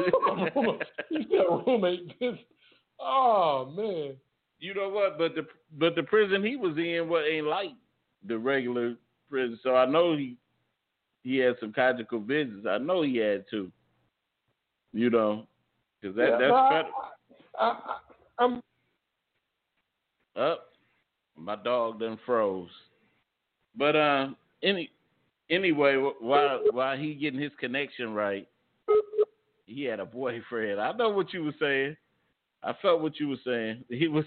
[1.49, 2.19] a roommate.
[2.19, 2.47] Visit.
[3.01, 4.17] Oh man.
[4.61, 5.19] You know what?
[5.19, 5.47] But the
[5.79, 7.73] but the prison he was in what ain't like
[8.27, 8.95] the regular
[9.31, 9.59] prison.
[9.63, 10.37] So I know he
[11.23, 12.67] he had some conjugal visits.
[12.69, 13.71] I know he had to.
[14.93, 15.47] You know,
[16.01, 16.95] because that Yeah, that's I, federal.
[17.59, 17.97] I, I,
[18.39, 18.61] I'm
[20.37, 20.69] Up,
[21.37, 22.71] my dog done froze.
[23.77, 24.29] But uh,
[24.63, 24.91] any
[25.51, 28.47] anyway, wh- while while he getting his connection right,
[29.67, 30.81] he had a boyfriend.
[30.81, 31.97] I know what you were saying.
[32.65, 33.85] I felt what you were saying.
[33.89, 34.25] He was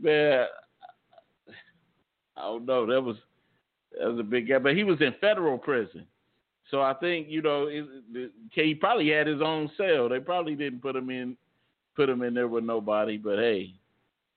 [0.00, 0.46] man.
[2.36, 2.86] I don't know.
[2.86, 3.16] That was
[3.98, 6.06] that was a big guy, but he was in federal prison.
[6.70, 10.08] So I think you know it, he probably had his own cell.
[10.08, 11.36] They probably didn't put him in
[11.96, 13.16] put him in there with nobody.
[13.16, 13.74] But hey,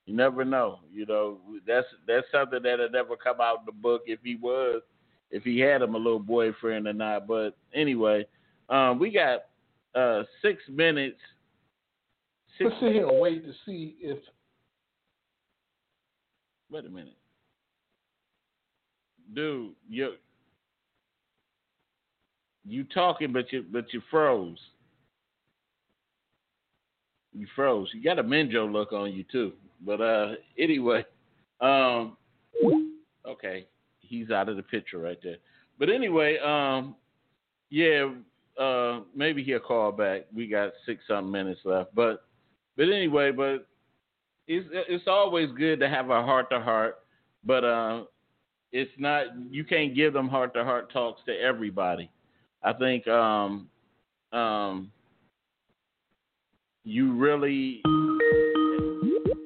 [0.06, 0.80] you never know.
[0.92, 1.38] You know,
[1.68, 4.82] that's that's something that'll never come out in the book if he was,
[5.32, 7.28] if he had him a little boyfriend or not.
[7.28, 8.26] But anyway,
[8.70, 9.46] um, we got
[9.96, 11.20] uh, six minutes.
[12.60, 14.20] Let's sit here and wait to see if
[16.70, 17.18] wait a minute,
[19.34, 19.72] dude.
[19.90, 20.14] You
[22.66, 24.58] you talking, but you but you froze.
[27.34, 27.90] You froze.
[27.94, 29.54] You got a Menjo look on you too.
[29.86, 31.04] But uh, anyway,
[31.60, 32.16] um,
[33.28, 33.66] okay,
[34.00, 35.38] he's out of the picture right there.
[35.80, 36.96] But anyway, um,
[37.72, 38.12] yeah,
[38.60, 40.28] uh, maybe he'll call back.
[40.34, 41.94] We got six something minutes left.
[41.96, 42.24] But
[42.78, 43.68] but anyway, but
[44.48, 47.00] it's it's always good to have a heart to heart.
[47.46, 48.04] But uh,
[48.72, 52.10] it's not you can't give them heart to heart talks to everybody.
[52.64, 53.68] I think um,
[54.32, 54.92] um,
[56.84, 57.82] you really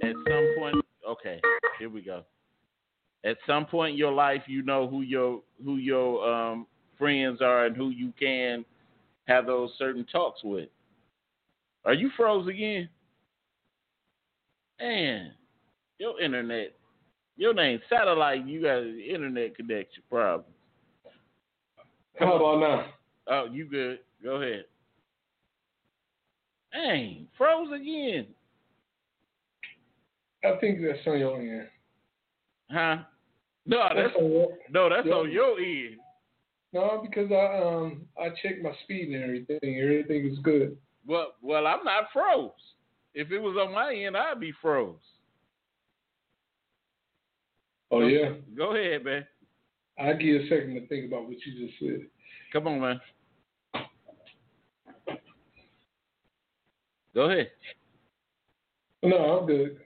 [0.02, 0.76] at some point
[1.08, 1.40] okay
[1.80, 2.24] here we go
[3.26, 6.66] at some point in your life you know who your who your um,
[6.98, 8.66] friends are and who you can
[9.28, 10.70] have those certain talks with
[11.86, 12.90] are you froze again
[14.80, 15.32] man
[16.00, 16.74] your internet
[17.38, 20.46] your name satellite you got an internet connection problem
[22.20, 22.86] how about now?
[23.28, 24.66] oh you good go ahead
[26.74, 28.28] Dang, froze again.
[30.44, 31.68] I think that's on your end.
[32.70, 32.98] Huh?
[33.66, 35.14] No, that's on your, no, that's Yeah.
[35.14, 35.98] on your end.
[36.74, 39.80] no, because I um I checked my speed and everything.
[39.82, 40.78] Everything is good.
[41.06, 42.52] Well, well, I'm not froze.
[43.20, 44.96] If it was on my end, I'd be froze.
[47.90, 48.34] Oh yeah.
[48.56, 49.26] Go ahead, man.
[50.00, 52.02] I'll give you a second to think about what you just said.
[52.54, 53.02] Come on, man.
[57.16, 57.50] Go ahead.
[59.02, 59.80] No, I'm good.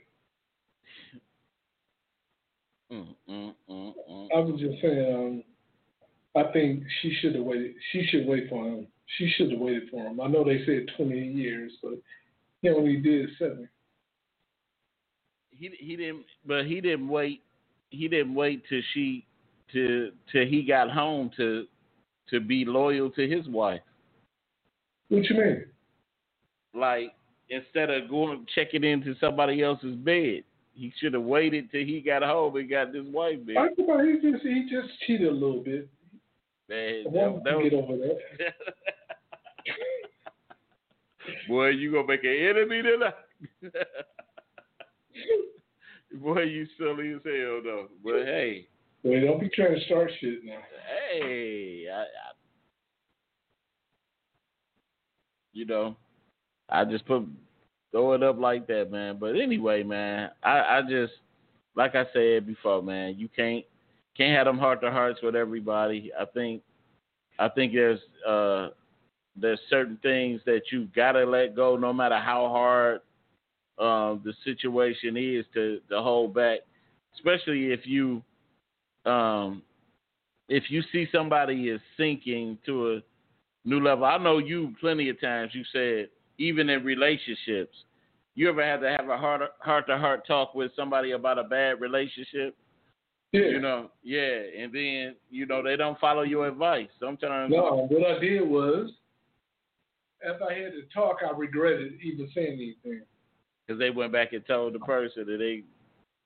[2.91, 4.27] Mm, mm, mm, mm.
[4.35, 5.43] I was just saying,
[6.35, 7.75] um, I think she should have waited.
[7.93, 8.87] She should wait for him.
[9.17, 10.19] she should have waited for him.
[10.19, 11.93] I know they said 20 years, but
[12.61, 13.69] he did seven.
[15.51, 17.41] He he didn't, but he didn't wait.
[17.89, 19.25] He didn't wait till she
[19.73, 21.65] to till he got home to
[22.29, 23.81] to be loyal to his wife.
[25.09, 25.65] What you mean?
[26.73, 27.13] Like
[27.49, 30.43] instead of going checking into somebody else's bed,
[30.73, 33.57] he should have waited till he got home and got his wife bed.
[33.57, 35.89] I thought he just he just cheated a little bit.
[36.69, 38.53] Man, that, that get was, over that.
[41.47, 43.13] boy, you gonna make an enemy tonight.
[46.21, 47.87] boy, you silly as hell though.
[48.03, 48.67] But hey,
[49.03, 50.59] Boy, don't be trying to start shit now.
[51.11, 52.31] hey, I, I,
[55.53, 55.95] you know,
[56.69, 57.25] I just put
[57.91, 59.17] throw it up like that, man.
[59.19, 61.13] But anyway, man, I, I just
[61.75, 63.65] like I said before, man, you can't
[64.15, 66.11] can't have them heart to hearts with everybody.
[66.19, 66.61] I think
[67.39, 68.69] I think there's uh
[69.35, 73.01] there's certain things that you gotta let go, no matter how hard
[73.77, 76.59] um, the situation is to to hold back,
[77.15, 78.21] especially if you
[79.05, 79.61] um
[80.49, 83.01] if you see somebody is sinking to a
[83.63, 84.05] new level.
[84.05, 87.75] I know you plenty of times you said even in relationships,
[88.35, 91.43] you ever had to have a heart heart to heart talk with somebody about a
[91.43, 92.55] bad relationship?
[93.31, 93.41] Yeah.
[93.45, 96.89] You know, yeah, and then you know they don't follow your advice.
[96.99, 98.91] Sometimes No, what I did was,
[100.27, 103.01] after I had to talk, I regretted even saying anything.
[103.65, 105.63] because they went back and told the person that they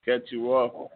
[0.06, 0.92] cut you off.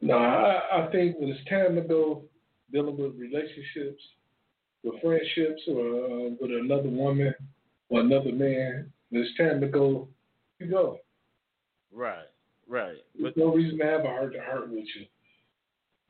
[0.00, 2.24] No, I, I think when it's time to go
[2.72, 4.02] dealing with relationships,
[4.82, 7.34] with friendships, or uh, with another woman
[7.88, 10.08] or another man, when it's time to go,
[10.58, 10.98] you go.
[11.92, 12.26] Right,
[12.68, 12.96] right.
[13.18, 15.06] There's But no reason to have a heart to heart with you.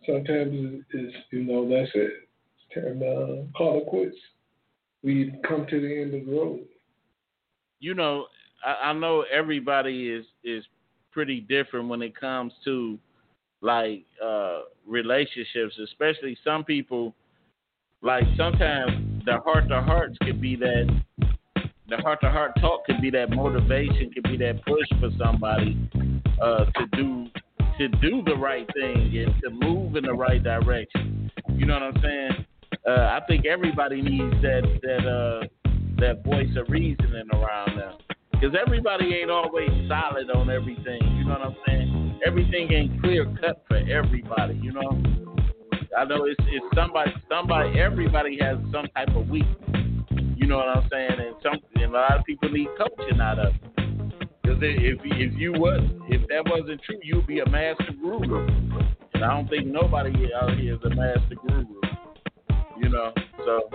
[0.06, 2.28] Sometimes it's, it's you know that's it.
[2.70, 4.16] It's time to uh, call it quits.
[5.02, 6.60] We come to the end of the road.
[7.80, 8.26] you know,
[8.64, 10.64] I, I know everybody is is
[11.10, 12.98] pretty different when it comes to
[13.60, 17.14] like uh relationships, especially some people
[18.02, 21.02] like sometimes the heart to hearts could be that
[21.88, 25.76] the heart to heart talk could be that motivation, could be that push for somebody
[26.40, 27.26] uh to do
[27.78, 31.30] to do the right thing and to move in the right direction.
[31.48, 32.46] You know what I'm saying?
[32.86, 35.46] Uh I think everybody needs that that uh
[35.98, 37.94] that voice of reasoning around them.
[38.32, 41.00] Because everybody ain't always solid on everything.
[41.16, 42.20] You know what I'm saying?
[42.26, 44.58] Everything ain't clear cut for everybody.
[44.62, 45.02] You know.
[45.96, 49.56] I know it's it's somebody somebody everybody has some type of weakness.
[50.36, 51.20] You know what I'm saying?
[51.20, 53.62] And some and a lot of people need coaching out of it.
[54.42, 58.46] Because if if you was if that wasn't true, you'd be a master guru.
[59.14, 61.81] And I don't think nobody out here is a master guru.
[62.82, 63.12] You know,
[63.44, 63.68] so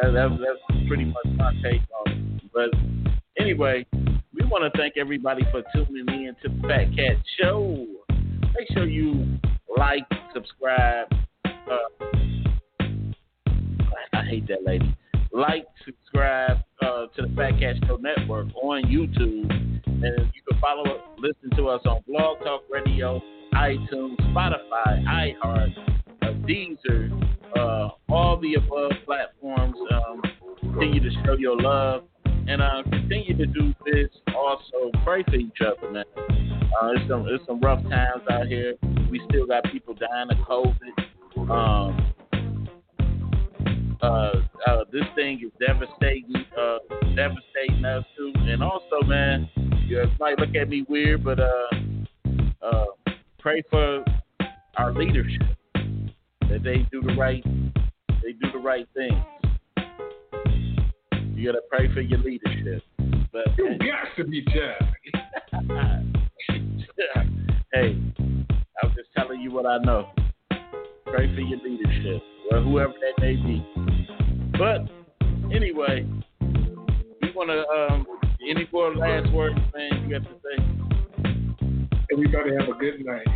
[0.00, 2.42] that, that that's pretty much my take on it.
[2.52, 2.70] But
[3.38, 3.86] anyway,
[4.32, 7.86] we want to thank everybody for tuning in to the Fat Cat Show.
[8.56, 9.38] Make sure you
[9.76, 10.04] like,
[10.34, 11.06] subscribe.
[11.44, 12.04] Uh,
[14.12, 14.96] I hate that lady.
[15.32, 20.84] Like, subscribe uh, to the Fat Cat Show Network on YouTube, and you can follow
[20.84, 23.20] us, listen to us on Blog Talk Radio,
[23.52, 25.74] iTunes, Spotify, iHeart,
[26.22, 27.10] uh, Deezer,
[27.88, 29.76] uh, all the above platforms.
[29.92, 30.22] Um,
[30.60, 34.08] continue to show your love and uh, continue to do this.
[34.34, 36.04] Also, pray for each other, man.
[36.18, 38.74] Uh, it's some it's some rough times out here.
[39.10, 41.50] We still got people dying of COVID.
[41.50, 42.14] Um,
[44.00, 44.32] uh,
[44.66, 46.78] uh, this thing is devastating, uh,
[47.16, 48.32] devastating us too.
[48.34, 49.48] And also, man,
[49.86, 51.68] you might look at me weird, but uh,
[52.62, 52.84] uh,
[53.38, 54.04] pray for
[54.76, 55.42] our leadership
[56.48, 57.44] that they do the right,
[58.22, 59.24] they do the right things.
[61.34, 62.82] You gotta pray for your leadership.
[63.32, 65.02] But You got to be jazzy.
[67.72, 67.96] hey,
[68.82, 70.10] I'm just telling you what I know.
[71.06, 73.64] Pray for your leadership, or whoever that may be.
[74.58, 74.88] But
[75.54, 76.06] anyway,
[76.40, 77.66] we want to.
[77.68, 78.06] Um,
[78.48, 80.08] any more last words, man?
[80.08, 80.56] You got to say?
[82.12, 83.26] Everybody have a good night.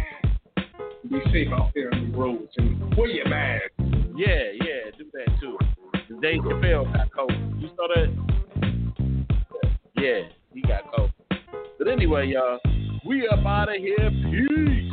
[1.10, 3.64] Be safe out there on the roads and wear your mask.
[4.14, 5.58] Yeah, yeah, do that too.
[6.20, 7.60] Dave Chappelle got COVID.
[7.60, 8.10] You saw that?
[9.96, 11.12] Yeah, he got COVID.
[11.78, 12.58] But anyway, y'all,
[13.06, 14.10] we up out of here.
[14.10, 14.92] Peace.